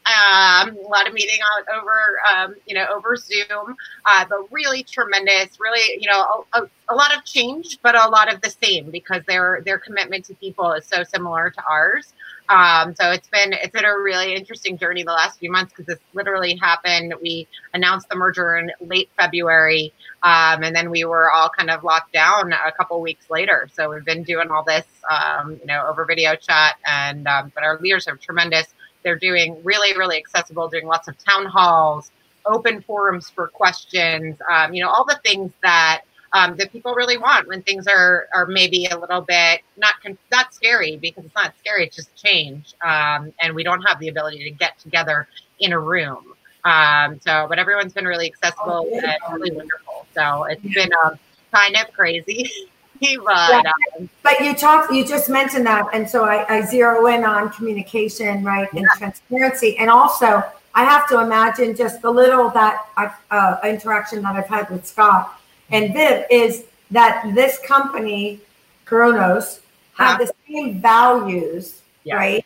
um, 0.09 0.77
a 0.77 0.87
lot 0.87 1.07
of 1.07 1.13
meeting 1.13 1.39
out 1.53 1.65
over, 1.77 2.19
um, 2.33 2.55
you 2.65 2.75
know, 2.75 2.85
over 2.93 3.15
Zoom, 3.15 3.75
uh, 4.05 4.25
but 4.27 4.51
really 4.51 4.83
tremendous, 4.83 5.59
really, 5.59 6.01
you 6.01 6.09
know, 6.09 6.45
a, 6.53 6.61
a, 6.61 6.69
a, 6.89 6.95
lot 6.95 7.15
of 7.15 7.23
change, 7.25 7.79
but 7.81 7.95
a 7.95 8.09
lot 8.09 8.33
of 8.33 8.41
the 8.41 8.49
same 8.49 8.89
because 8.89 9.23
their 9.27 9.61
their 9.65 9.77
commitment 9.77 10.25
to 10.25 10.35
people 10.35 10.71
is 10.73 10.85
so 10.85 11.03
similar 11.03 11.49
to 11.51 11.63
ours. 11.69 12.13
Um, 12.49 12.95
so 12.95 13.11
it's 13.11 13.27
been 13.27 13.53
it's 13.53 13.71
been 13.71 13.85
a 13.85 13.95
really 13.95 14.33
interesting 14.35 14.77
journey 14.77 15.03
the 15.03 15.11
last 15.11 15.37
few 15.37 15.51
months 15.51 15.71
because 15.71 15.85
this 15.85 15.99
literally 16.13 16.55
happened. 16.55 17.13
We 17.21 17.47
announced 17.73 18.09
the 18.09 18.15
merger 18.15 18.57
in 18.57 18.71
late 18.81 19.09
February, 19.17 19.93
um, 20.23 20.63
and 20.63 20.75
then 20.75 20.89
we 20.89 21.05
were 21.05 21.29
all 21.29 21.49
kind 21.49 21.69
of 21.69 21.83
locked 21.83 22.13
down 22.13 22.51
a 22.53 22.71
couple 22.71 22.99
weeks 23.01 23.29
later. 23.29 23.69
So 23.71 23.91
we've 23.91 24.05
been 24.05 24.23
doing 24.23 24.49
all 24.49 24.63
this, 24.63 24.85
um, 25.09 25.59
you 25.59 25.67
know, 25.67 25.85
over 25.87 26.05
video 26.05 26.35
chat, 26.35 26.77
and 26.87 27.27
um, 27.27 27.51
but 27.53 27.63
our 27.63 27.79
leaders 27.79 28.07
are 28.07 28.17
tremendous 28.17 28.73
they're 29.03 29.17
doing 29.17 29.61
really, 29.63 29.97
really 29.97 30.17
accessible, 30.17 30.67
doing 30.67 30.87
lots 30.87 31.07
of 31.07 31.17
town 31.23 31.45
halls, 31.45 32.11
open 32.45 32.81
forums 32.81 33.29
for 33.29 33.47
questions, 33.47 34.37
um, 34.49 34.73
you 34.73 34.83
know, 34.83 34.89
all 34.89 35.05
the 35.05 35.19
things 35.23 35.51
that 35.61 36.01
um, 36.31 36.55
that 36.57 36.71
people 36.71 36.93
really 36.93 37.17
want 37.17 37.47
when 37.47 37.63
things 37.63 37.87
are 37.87 38.27
are 38.33 38.45
maybe 38.45 38.85
a 38.85 38.97
little 38.97 39.21
bit 39.21 39.61
not 39.77 39.95
not 40.31 40.53
scary 40.53 40.97
because 40.97 41.25
it's 41.25 41.35
not 41.35 41.53
scary, 41.59 41.85
it's 41.85 41.95
just 41.95 42.15
change, 42.15 42.75
um, 42.83 43.33
and 43.41 43.55
we 43.55 43.63
don't 43.63 43.81
have 43.83 43.99
the 43.99 44.09
ability 44.09 44.43
to 44.43 44.51
get 44.51 44.77
together 44.79 45.27
in 45.59 45.73
a 45.73 45.79
room. 45.79 46.33
Um, 46.65 47.19
so, 47.21 47.45
but 47.47 47.57
everyone's 47.57 47.93
been 47.93 48.05
really 48.05 48.27
accessible 48.27 48.87
oh, 48.91 48.99
and 48.99 49.41
really 49.41 49.55
wonderful. 49.55 50.05
So 50.13 50.43
it's 50.43 50.61
been 50.61 50.91
um, 51.03 51.17
kind 51.53 51.75
of 51.77 51.91
crazy. 51.93 52.49
but, 53.23 53.63
yeah. 53.63 53.71
um, 53.97 54.09
but 54.23 54.39
you 54.39 54.53
talked, 54.53 54.91
you 54.93 55.05
just 55.05 55.29
mentioned 55.29 55.65
that, 55.65 55.87
and 55.93 56.09
so 56.09 56.25
I, 56.25 56.45
I 56.53 56.61
zero 56.61 57.07
in 57.07 57.23
on 57.23 57.49
communication, 57.51 58.43
right, 58.43 58.71
and 58.73 58.81
yeah. 58.81 58.97
transparency, 58.97 59.77
and 59.77 59.89
also 59.89 60.43
I 60.73 60.83
have 60.83 61.07
to 61.09 61.21
imagine 61.21 61.75
just 61.75 62.01
the 62.01 62.11
little 62.11 62.49
that 62.51 62.85
I've, 62.97 63.13
uh, 63.31 63.57
interaction 63.63 64.21
that 64.23 64.35
I've 64.35 64.47
had 64.47 64.69
with 64.69 64.85
Scott 64.85 65.39
and 65.71 65.93
Viv 65.93 66.25
is 66.29 66.65
that 66.91 67.31
this 67.33 67.59
company, 67.65 68.39
Kronos, 68.85 69.61
have 69.93 70.19
the 70.19 70.31
same 70.47 70.81
values, 70.81 71.81
yeah. 72.03 72.15
right? 72.15 72.45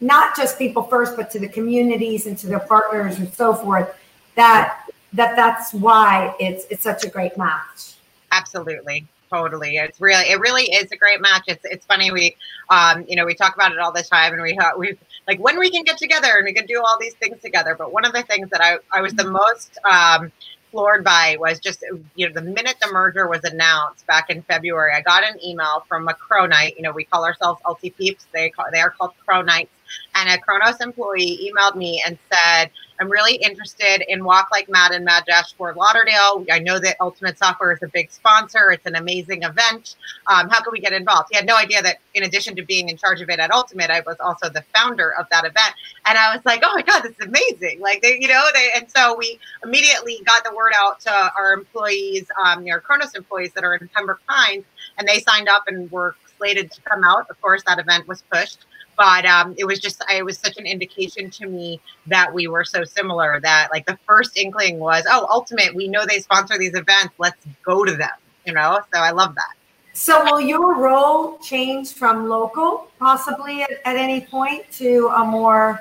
Not 0.00 0.36
just 0.36 0.58
people 0.58 0.82
first, 0.82 1.16
but 1.16 1.30
to 1.30 1.38
the 1.38 1.48
communities 1.48 2.26
and 2.26 2.36
to 2.38 2.46
their 2.46 2.60
partners 2.60 3.18
and 3.18 3.32
so 3.32 3.54
forth. 3.54 3.94
That 4.34 4.82
that 5.14 5.36
that's 5.36 5.72
why 5.72 6.34
it's 6.38 6.66
it's 6.70 6.82
such 6.82 7.04
a 7.04 7.08
great 7.08 7.38
match. 7.38 7.94
Absolutely 8.32 9.06
totally 9.30 9.76
it's 9.76 10.00
really 10.00 10.24
it 10.30 10.38
really 10.40 10.64
is 10.64 10.90
a 10.92 10.96
great 10.96 11.20
match 11.20 11.42
it's 11.46 11.64
it's 11.64 11.84
funny 11.86 12.10
we 12.10 12.36
um 12.70 13.04
you 13.08 13.16
know 13.16 13.24
we 13.24 13.34
talk 13.34 13.54
about 13.54 13.72
it 13.72 13.78
all 13.78 13.92
the 13.92 14.02
time 14.02 14.32
and 14.32 14.42
we 14.42 14.58
we 14.78 14.96
like 15.26 15.38
when 15.40 15.58
we 15.58 15.70
can 15.70 15.82
get 15.82 15.98
together 15.98 16.32
and 16.36 16.44
we 16.44 16.52
can 16.52 16.66
do 16.66 16.80
all 16.80 16.96
these 17.00 17.14
things 17.14 17.40
together 17.42 17.74
but 17.76 17.92
one 17.92 18.04
of 18.04 18.12
the 18.12 18.22
things 18.22 18.48
that 18.50 18.60
i 18.60 18.76
i 18.92 19.00
was 19.00 19.12
the 19.14 19.28
most 19.28 19.78
um 19.90 20.30
floored 20.70 21.04
by 21.04 21.36
was 21.40 21.58
just 21.58 21.84
you 22.14 22.26
know 22.26 22.32
the 22.34 22.42
minute 22.42 22.76
the 22.82 22.88
merger 22.92 23.26
was 23.28 23.42
announced 23.44 24.06
back 24.06 24.30
in 24.30 24.42
February, 24.42 24.92
I 24.94 25.00
got 25.00 25.24
an 25.24 25.42
email 25.42 25.84
from 25.88 26.06
a 26.08 26.14
Kronite. 26.14 26.76
You 26.76 26.82
know, 26.82 26.92
we 26.92 27.04
call 27.04 27.24
ourselves 27.24 27.60
Ulti 27.64 27.96
Peeps. 27.96 28.26
They 28.32 28.50
call, 28.50 28.66
they 28.72 28.80
are 28.80 28.90
called 28.90 29.12
Kronites, 29.26 29.68
and 30.14 30.28
a 30.30 30.38
Kronos 30.38 30.80
employee 30.80 31.50
emailed 31.50 31.76
me 31.76 32.02
and 32.06 32.18
said, 32.30 32.70
I'm 33.00 33.10
really 33.10 33.34
interested 33.36 34.02
in 34.08 34.24
Walk 34.24 34.48
Like 34.50 34.68
MADD 34.68 34.92
and 34.92 35.04
MADD 35.04 35.26
Dash 35.26 35.52
Fort 35.54 35.76
Lauderdale. 35.76 36.44
I 36.50 36.58
know 36.58 36.78
that 36.78 36.96
Ultimate 37.00 37.38
Software 37.38 37.72
is 37.72 37.82
a 37.82 37.88
big 37.88 38.10
sponsor. 38.10 38.70
It's 38.70 38.86
an 38.86 38.96
amazing 38.96 39.42
event. 39.42 39.96
Um, 40.26 40.48
how 40.48 40.62
can 40.62 40.72
we 40.72 40.80
get 40.80 40.92
involved? 40.92 41.28
He 41.30 41.36
had 41.36 41.46
no 41.46 41.56
idea 41.56 41.82
that 41.82 41.98
in 42.14 42.22
addition 42.22 42.56
to 42.56 42.62
being 42.62 42.88
in 42.88 42.96
charge 42.96 43.20
of 43.20 43.28
it 43.28 43.38
at 43.38 43.50
Ultimate, 43.50 43.90
I 43.90 44.00
was 44.00 44.16
also 44.20 44.48
the 44.48 44.64
founder 44.74 45.12
of 45.18 45.26
that 45.30 45.44
event. 45.44 45.74
And 46.06 46.16
I 46.16 46.34
was 46.34 46.44
like, 46.44 46.62
oh 46.64 46.72
my 46.74 46.82
God, 46.82 47.02
this 47.02 47.12
is 47.18 47.26
amazing. 47.26 47.80
Like, 47.80 48.02
they, 48.02 48.18
you 48.20 48.28
know, 48.28 48.46
they, 48.54 48.70
and 48.76 48.90
so 48.90 49.16
we 49.16 49.38
immediately 49.62 50.20
got 50.24 50.44
the 50.44 50.54
word 50.54 50.72
out 50.74 51.00
to 51.00 51.12
our 51.36 51.52
employees, 51.52 52.26
um, 52.42 52.66
our 52.70 52.80
Kronos 52.80 53.14
employees 53.14 53.52
that 53.54 53.64
are 53.64 53.74
in 53.74 53.88
Pembroke 53.94 54.20
Pines, 54.26 54.64
and 54.98 55.06
they 55.06 55.20
signed 55.20 55.48
up 55.48 55.64
and 55.66 55.90
were 55.90 56.16
slated 56.38 56.70
to 56.72 56.80
come 56.82 57.04
out. 57.04 57.28
Of 57.28 57.40
course, 57.40 57.62
that 57.66 57.78
event 57.78 58.08
was 58.08 58.22
pushed 58.32 58.64
but 58.96 59.26
um, 59.26 59.54
it 59.58 59.64
was 59.64 59.78
just 59.78 60.02
it 60.12 60.24
was 60.24 60.38
such 60.38 60.56
an 60.56 60.66
indication 60.66 61.30
to 61.30 61.46
me 61.46 61.80
that 62.06 62.32
we 62.32 62.46
were 62.46 62.64
so 62.64 62.84
similar 62.84 63.40
that 63.40 63.68
like 63.70 63.86
the 63.86 63.98
first 64.06 64.36
inkling 64.36 64.78
was 64.78 65.04
oh 65.08 65.26
ultimate 65.30 65.74
we 65.74 65.88
know 65.88 66.04
they 66.06 66.20
sponsor 66.20 66.58
these 66.58 66.74
events. 66.74 67.14
Let's 67.18 67.36
go 67.64 67.84
to 67.84 67.94
them 67.96 68.10
you 68.46 68.54
know? 68.54 68.80
So 68.94 69.00
i 69.00 69.10
love 69.10 69.34
that. 69.34 69.52
So 69.92 70.24
will 70.24 70.40
your 70.40 70.76
role 70.76 71.38
change 71.38 71.92
from 71.92 72.28
local 72.28 72.88
possibly 72.98 73.62
at, 73.62 73.70
at 73.84 73.96
any 73.96 74.22
point 74.22 74.70
to 74.72 75.10
a 75.16 75.24
more 75.24 75.80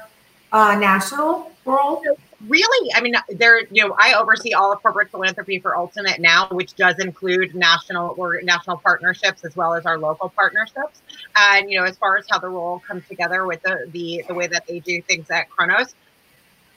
uh, 0.51 0.75
national 0.75 1.51
role 1.65 2.01
really? 2.47 2.91
I 2.95 3.01
mean 3.01 3.15
there 3.29 3.61
you 3.71 3.87
know 3.87 3.95
i 3.99 4.13
oversee 4.13 4.53
all 4.53 4.71
of 4.71 4.81
corporate 4.81 5.09
philanthropy 5.11 5.59
for 5.59 5.75
ultimate 5.75 6.19
now 6.19 6.47
which 6.51 6.75
does 6.75 6.99
include 6.99 7.55
national 7.55 8.15
or 8.17 8.41
national 8.43 8.77
partnerships 8.77 9.43
as 9.43 9.55
well 9.55 9.73
as 9.73 9.85
our 9.85 9.97
local 9.97 10.29
partnerships. 10.29 11.01
And 11.37 11.69
you 11.69 11.79
know 11.79 11.85
as 11.85 11.97
far 11.97 12.17
as 12.17 12.25
how 12.29 12.39
the 12.39 12.49
role 12.49 12.79
comes 12.79 13.07
together 13.07 13.45
with 13.45 13.61
the 13.63 13.87
the, 13.91 14.23
the 14.27 14.33
way 14.33 14.47
that 14.47 14.65
they 14.67 14.79
do 14.79 15.01
things 15.01 15.29
at 15.29 15.49
kronos 15.49 15.95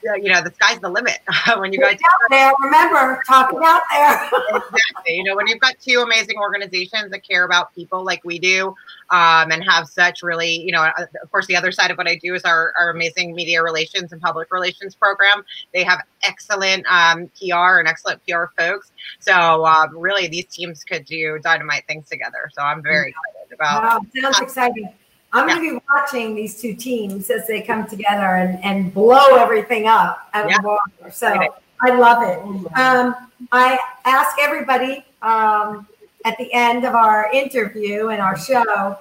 you 0.02 0.32
know 0.32 0.42
the 0.42 0.52
sky's 0.54 0.78
the 0.80 0.88
limit 0.88 1.18
when 1.58 1.72
you 1.72 1.80
guys 1.80 1.94
out 1.94 2.30
there 2.30 2.52
remember 2.62 3.22
talking 3.26 3.61
out 3.62 3.82
there. 3.90 4.30
Exactly 4.48 5.14
you 5.16 5.24
know 5.24 5.37
when 5.37 5.46
you've 5.46 5.61
got 5.61 5.74
two 5.80 6.00
amazing 6.00 6.37
organizations 6.38 7.11
that 7.11 7.26
care 7.26 7.44
about 7.44 7.74
people 7.74 8.04
like 8.04 8.22
we 8.24 8.38
do 8.38 8.68
um, 9.11 9.50
and 9.50 9.62
have 9.64 9.88
such 9.88 10.22
really 10.22 10.62
you 10.62 10.72
know 10.72 10.82
uh, 10.82 11.06
of 11.22 11.30
course 11.30 11.46
the 11.46 11.56
other 11.56 11.72
side 11.72 11.90
of 11.90 11.96
what 11.96 12.08
i 12.08 12.16
do 12.16 12.34
is 12.34 12.42
our, 12.44 12.72
our 12.76 12.90
amazing 12.90 13.34
media 13.34 13.62
relations 13.62 14.12
and 14.12 14.20
public 14.20 14.52
relations 14.52 14.94
program. 14.94 15.44
They 15.72 15.84
have 15.84 16.00
excellent 16.22 16.87
um, 16.87 17.30
pr 17.38 17.78
and 17.78 17.88
excellent 17.88 18.20
pr 18.26 18.44
folks. 18.56 18.92
So 19.20 19.66
um, 19.66 19.96
really 19.96 20.28
these 20.28 20.46
teams 20.46 20.84
could 20.84 21.04
do 21.04 21.38
dynamite 21.42 21.87
things 21.87 22.08
together. 22.08 22.50
So 22.52 22.62
i'm 22.62 22.82
very 22.82 23.11
excited 23.11 23.54
about 23.54 23.82
wow, 23.82 24.00
sounds 24.20 24.40
exciting 24.40 24.92
I'm 25.32 25.48
yeah. 25.48 25.56
going 25.56 25.68
to 25.68 25.74
be 25.78 25.84
watching 25.90 26.34
these 26.34 26.60
two 26.60 26.74
teams 26.74 27.28
as 27.30 27.46
they 27.46 27.60
come 27.60 27.86
together 27.86 28.36
and, 28.36 28.62
and 28.64 28.94
blow 28.94 29.36
everything 29.36 29.86
up 29.86 30.28
at 30.32 30.48
yeah. 30.48 30.60
water. 30.62 31.10
So 31.12 31.54
I 31.80 31.90
love 31.94 32.22
it. 32.22 32.38
Um, 32.78 33.14
I 33.52 33.78
ask 34.04 34.36
everybody 34.40 35.04
um, 35.22 35.86
at 36.24 36.36
the 36.38 36.52
end 36.52 36.84
of 36.84 36.94
our 36.94 37.30
interview 37.32 38.08
and 38.08 38.22
our 38.22 38.38
show, 38.38 38.96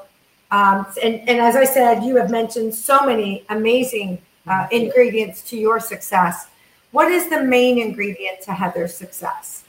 um, 0.52 0.86
and, 1.04 1.16
and, 1.28 1.40
as 1.40 1.58
I 1.58 1.66
said, 1.66 2.04
you 2.04 2.16
have 2.16 2.30
mentioned 2.30 2.74
so 2.74 3.06
many 3.06 3.44
amazing 3.50 4.18
uh, 4.48 4.68
ingredients 4.72 5.42
to 5.50 5.58
your 5.58 5.80
success. 5.80 6.48
What 6.92 7.12
is 7.12 7.30
the 7.30 7.44
main 7.44 7.80
ingredient 7.80 8.42
to 8.44 8.54
Heather's 8.54 8.96
success? 8.96 9.66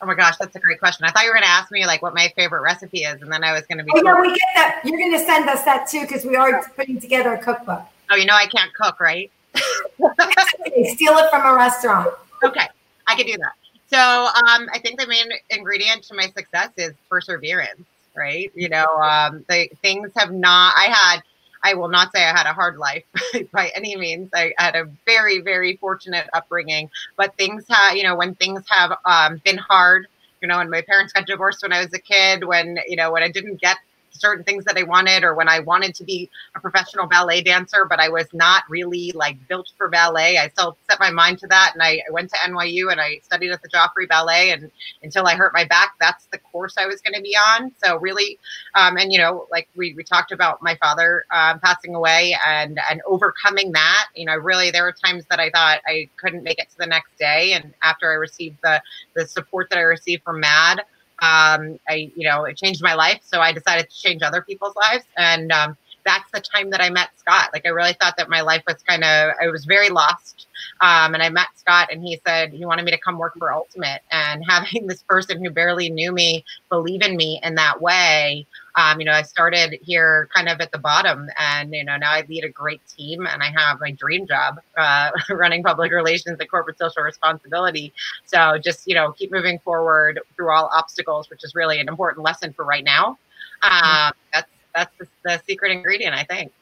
Oh 0.00 0.06
my 0.06 0.14
gosh, 0.14 0.36
that's 0.36 0.54
a 0.54 0.60
great 0.60 0.78
question. 0.78 1.04
I 1.06 1.10
thought 1.10 1.24
you 1.24 1.30
were 1.30 1.34
going 1.34 1.44
to 1.44 1.50
ask 1.50 1.72
me 1.72 1.84
like 1.86 2.02
what 2.02 2.14
my 2.14 2.32
favorite 2.36 2.62
recipe 2.62 3.00
is, 3.00 3.20
and 3.20 3.32
then 3.32 3.42
I 3.42 3.52
was 3.52 3.62
going 3.62 3.78
to 3.78 3.84
be. 3.84 3.90
Oh 3.94 4.02
yeah, 4.02 4.20
we 4.20 4.28
get 4.28 4.40
that. 4.54 4.80
You're 4.84 4.98
going 4.98 5.12
to 5.12 5.24
send 5.24 5.48
us 5.48 5.64
that 5.64 5.88
too 5.88 6.02
because 6.02 6.24
we 6.24 6.36
are 6.36 6.70
putting 6.76 7.00
together 7.00 7.34
a 7.34 7.38
cookbook. 7.38 7.82
Oh, 8.10 8.16
you 8.16 8.24
know 8.24 8.34
I 8.34 8.46
can't 8.46 8.72
cook, 8.74 9.00
right? 9.00 9.30
Steal 9.56 11.18
it 11.18 11.30
from 11.30 11.46
a 11.46 11.54
restaurant. 11.54 12.10
Okay, 12.44 12.66
I 13.06 13.14
can 13.16 13.26
do 13.26 13.36
that. 13.38 13.52
So 13.90 13.98
um, 13.98 14.68
I 14.72 14.78
think 14.78 15.00
the 15.00 15.06
main 15.06 15.26
ingredient 15.50 16.04
to 16.04 16.14
my 16.14 16.26
success 16.28 16.70
is 16.76 16.92
perseverance, 17.08 17.80
right? 18.14 18.52
You 18.54 18.68
know, 18.68 18.86
um, 18.98 19.44
the 19.48 19.68
things 19.82 20.10
have 20.16 20.32
not. 20.32 20.74
I 20.76 20.84
had 20.92 21.22
I 21.62 21.74
will 21.74 21.88
not 21.88 22.12
say 22.12 22.24
I 22.24 22.36
had 22.36 22.46
a 22.46 22.52
hard 22.52 22.76
life 22.78 23.04
by 23.52 23.70
any 23.74 23.96
means. 23.96 24.30
I 24.34 24.52
had 24.58 24.76
a 24.76 24.84
very, 25.06 25.40
very 25.40 25.76
fortunate 25.76 26.28
upbringing, 26.32 26.90
but 27.16 27.36
things 27.36 27.64
have, 27.68 27.96
you 27.96 28.02
know, 28.04 28.16
when 28.16 28.34
things 28.34 28.64
have 28.68 28.96
um, 29.04 29.40
been 29.44 29.58
hard, 29.58 30.06
you 30.40 30.48
know, 30.48 30.58
when 30.58 30.70
my 30.70 30.82
parents 30.82 31.12
got 31.12 31.26
divorced 31.26 31.62
when 31.62 31.72
I 31.72 31.80
was 31.80 31.92
a 31.94 31.98
kid, 31.98 32.44
when, 32.44 32.78
you 32.86 32.96
know, 32.96 33.12
when 33.12 33.22
I 33.22 33.30
didn't 33.30 33.60
get 33.60 33.76
certain 34.10 34.44
things 34.44 34.64
that 34.64 34.76
I 34.76 34.82
wanted, 34.82 35.24
or 35.24 35.34
when 35.34 35.48
I 35.48 35.60
wanted 35.60 35.94
to 35.96 36.04
be 36.04 36.30
a 36.54 36.60
professional 36.60 37.06
ballet 37.06 37.42
dancer, 37.42 37.86
but 37.88 38.00
I 38.00 38.08
was 38.08 38.26
not 38.32 38.64
really 38.68 39.12
like 39.14 39.36
built 39.48 39.70
for 39.76 39.88
ballet. 39.88 40.38
I 40.38 40.48
still 40.48 40.76
set 40.88 41.00
my 41.00 41.10
mind 41.10 41.38
to 41.40 41.46
that, 41.48 41.72
and 41.74 41.82
I, 41.82 42.02
I 42.08 42.10
went 42.10 42.30
to 42.30 42.36
NYU 42.36 42.90
and 42.90 43.00
I 43.00 43.20
studied 43.22 43.50
at 43.50 43.62
the 43.62 43.68
Joffrey 43.68 44.08
Ballet, 44.08 44.50
and 44.50 44.70
until 45.02 45.26
I 45.26 45.34
hurt 45.34 45.52
my 45.54 45.64
back, 45.64 45.94
that's 46.00 46.26
the 46.32 46.38
course 46.38 46.74
I 46.78 46.86
was 46.86 47.00
going 47.00 47.14
to 47.14 47.22
be 47.22 47.36
on. 47.36 47.72
So 47.84 47.96
really, 47.98 48.38
um, 48.74 48.96
and 48.96 49.12
you 49.12 49.18
know, 49.18 49.46
like 49.50 49.68
we 49.76 49.94
we 49.94 50.04
talked 50.04 50.32
about 50.32 50.62
my 50.62 50.76
father 50.76 51.24
um, 51.32 51.60
passing 51.60 51.94
away 51.94 52.36
and 52.46 52.78
and 52.90 53.00
overcoming 53.06 53.72
that. 53.72 54.06
You 54.14 54.26
know, 54.26 54.36
really, 54.36 54.70
there 54.70 54.84
were 54.84 54.94
times 55.04 55.24
that 55.30 55.40
I 55.40 55.50
thought 55.50 55.80
I 55.86 56.08
couldn't 56.16 56.42
make 56.42 56.58
it 56.58 56.70
to 56.70 56.78
the 56.78 56.86
next 56.86 57.16
day, 57.18 57.52
and 57.52 57.74
after 57.82 58.10
I 58.10 58.14
received 58.14 58.58
the 58.62 58.82
the 59.14 59.26
support 59.26 59.70
that 59.70 59.78
I 59.78 59.82
received 59.82 60.22
from 60.22 60.40
MADD 60.40 60.80
um, 61.20 61.78
I, 61.88 62.10
you 62.14 62.28
know, 62.28 62.44
it 62.44 62.56
changed 62.56 62.82
my 62.82 62.94
life. 62.94 63.20
So 63.24 63.40
I 63.40 63.52
decided 63.52 63.90
to 63.90 63.96
change 63.98 64.22
other 64.22 64.42
people's 64.42 64.76
lives. 64.76 65.04
And 65.16 65.50
um, 65.52 65.76
that's 66.04 66.30
the 66.32 66.40
time 66.40 66.70
that 66.70 66.80
I 66.80 66.90
met 66.90 67.10
Scott. 67.16 67.50
Like 67.52 67.66
I 67.66 67.70
really 67.70 67.94
thought 68.00 68.16
that 68.16 68.28
my 68.28 68.40
life 68.40 68.62
was 68.66 68.82
kind 68.86 69.04
of, 69.04 69.32
I 69.40 69.48
was 69.48 69.64
very 69.64 69.90
lost. 69.90 70.46
Um, 70.80 71.14
and 71.14 71.22
I 71.22 71.28
met 71.28 71.48
Scott 71.56 71.88
and 71.92 72.02
he 72.02 72.20
said 72.26 72.52
he 72.52 72.64
wanted 72.64 72.84
me 72.84 72.90
to 72.90 72.98
come 72.98 73.18
work 73.18 73.34
for 73.38 73.52
Ultimate. 73.52 74.02
And 74.10 74.42
having 74.48 74.86
this 74.86 75.02
person 75.02 75.44
who 75.44 75.50
barely 75.50 75.90
knew 75.90 76.12
me 76.12 76.44
believe 76.70 77.02
in 77.02 77.16
me 77.16 77.40
in 77.42 77.54
that 77.56 77.80
way 77.80 78.46
um, 78.78 79.00
you 79.00 79.06
know, 79.06 79.12
I 79.12 79.22
started 79.22 79.76
here 79.82 80.28
kind 80.32 80.48
of 80.48 80.60
at 80.60 80.70
the 80.70 80.78
bottom, 80.78 81.28
and 81.36 81.74
you 81.74 81.82
know, 81.84 81.96
now 81.96 82.12
I 82.12 82.24
lead 82.28 82.44
a 82.44 82.48
great 82.48 82.80
team, 82.86 83.26
and 83.26 83.42
I 83.42 83.50
have 83.56 83.80
my 83.80 83.90
dream 83.90 84.24
job, 84.24 84.60
uh, 84.76 85.10
running 85.30 85.64
public 85.64 85.90
relations 85.90 86.36
and 86.38 86.50
corporate 86.50 86.78
social 86.78 87.02
responsibility. 87.02 87.92
So 88.24 88.56
just 88.56 88.86
you 88.86 88.94
know, 88.94 89.10
keep 89.12 89.32
moving 89.32 89.58
forward 89.58 90.20
through 90.36 90.52
all 90.52 90.70
obstacles, 90.72 91.28
which 91.28 91.42
is 91.42 91.56
really 91.56 91.80
an 91.80 91.88
important 91.88 92.24
lesson 92.24 92.52
for 92.52 92.64
right 92.64 92.84
now. 92.84 93.18
Um, 93.62 94.12
that's 94.32 94.48
that's 94.74 94.96
the, 94.98 95.06
the 95.24 95.40
secret 95.46 95.72
ingredient, 95.72 96.14
I 96.14 96.24
think. 96.24 96.52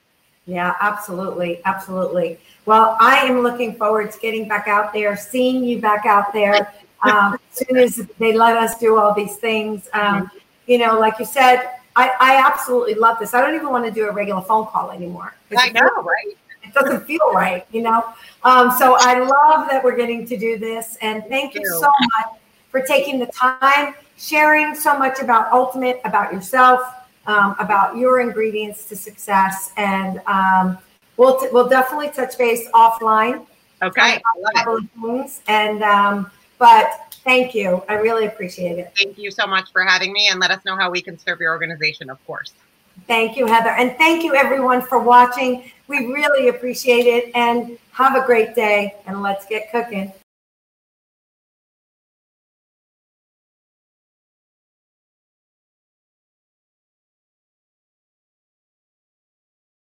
Yeah, 0.47 0.75
absolutely, 0.81 1.61
absolutely. 1.65 2.39
Well, 2.67 2.97
I 3.01 3.19
am 3.27 3.41
looking 3.41 3.75
forward 3.75 4.13
to 4.13 4.19
getting 4.21 4.49
back 4.49 4.69
out 4.69 4.93
there, 4.93 5.17
seeing 5.17 5.65
you 5.65 5.81
back 5.81 6.07
out 6.07 6.33
there. 6.33 6.73
Um, 7.03 7.39
as 7.53 7.59
soon 7.59 7.77
as 7.77 7.97
they 8.19 8.33
let 8.33 8.57
us 8.57 8.79
do 8.79 8.97
all 8.97 9.13
these 9.13 9.37
things, 9.37 9.87
um, 9.93 10.31
you 10.67 10.79
know, 10.79 10.99
like 10.99 11.19
you 11.19 11.27
said, 11.27 11.75
I, 11.95 12.11
I 12.19 12.43
absolutely 12.45 12.95
love 12.95 13.19
this. 13.19 13.35
I 13.35 13.41
don't 13.43 13.55
even 13.55 13.69
want 13.69 13.85
to 13.85 13.91
do 13.91 14.09
a 14.09 14.13
regular 14.13 14.41
phone 14.41 14.67
call 14.67 14.91
anymore. 14.91 15.35
I 15.57 15.69
know, 15.71 15.83
right? 16.03 16.37
it 16.67 16.75
doesn't 16.75 17.05
feel 17.07 17.33
right, 17.33 17.67
you 17.71 17.83
know. 17.83 18.05
Um, 18.45 18.71
so 18.79 18.97
I 18.99 19.19
love 19.19 19.69
that 19.71 19.83
we're 19.83 19.97
getting 19.97 20.27
to 20.27 20.37
do 20.37 20.59
this, 20.59 20.97
and 21.01 21.25
thank 21.29 21.55
you 21.55 21.65
so 21.67 21.91
much 22.01 22.41
for 22.71 22.81
taking 22.81 23.19
the 23.19 23.27
time, 23.27 23.95
sharing 24.17 24.75
so 24.75 24.99
much 24.99 25.21
about 25.21 25.53
Ultimate, 25.53 26.01
about 26.05 26.33
yourself, 26.33 26.81
um, 27.27 27.57
about 27.59 27.97
your 27.97 28.21
ingredients 28.21 28.85
to 28.87 28.97
success, 28.97 29.73
and 29.77 30.21
um, 30.27 30.79
we'll 31.17 31.39
t- 31.39 31.49
we'll 31.53 31.69
definitely 31.69 32.11
touch 32.11 32.39
base 32.39 32.69
offline. 32.73 33.47
Okay, 33.83 34.21
things, 35.01 35.43
and 35.49 35.83
um, 35.83 36.31
but 36.59 37.15
thank 37.25 37.55
you, 37.55 37.83
I 37.89 37.95
really 37.95 38.27
appreciate 38.27 38.79
it. 38.79 38.93
Thank 38.97 39.19
you 39.19 39.31
so 39.31 39.47
much 39.47 39.71
for 39.73 39.83
having 39.83 40.13
me, 40.13 40.29
and 40.29 40.41
let 40.41 40.51
us 40.51 40.65
know 40.65 40.77
how 40.77 40.91
we 40.91 41.03
can 41.03 41.19
serve 41.19 41.41
your 41.41 41.53
organization, 41.53 42.11
of 42.11 42.25
course. 42.27 42.53
Thank 43.07 43.37
you, 43.37 43.47
Heather. 43.47 43.71
And 43.71 43.97
thank 43.99 44.25
you, 44.25 44.35
everyone, 44.35 44.83
for 44.83 44.99
watching. 44.99 45.71
We 45.87 46.07
really 46.07 46.49
appreciate 46.49 47.07
it. 47.07 47.31
And 47.35 47.79
have 47.93 48.17
a 48.17 48.27
great 48.27 48.55
day. 48.55 48.97
And 49.07 49.23
let's 49.23 49.47
get 49.47 49.71
cooking. 49.71 50.13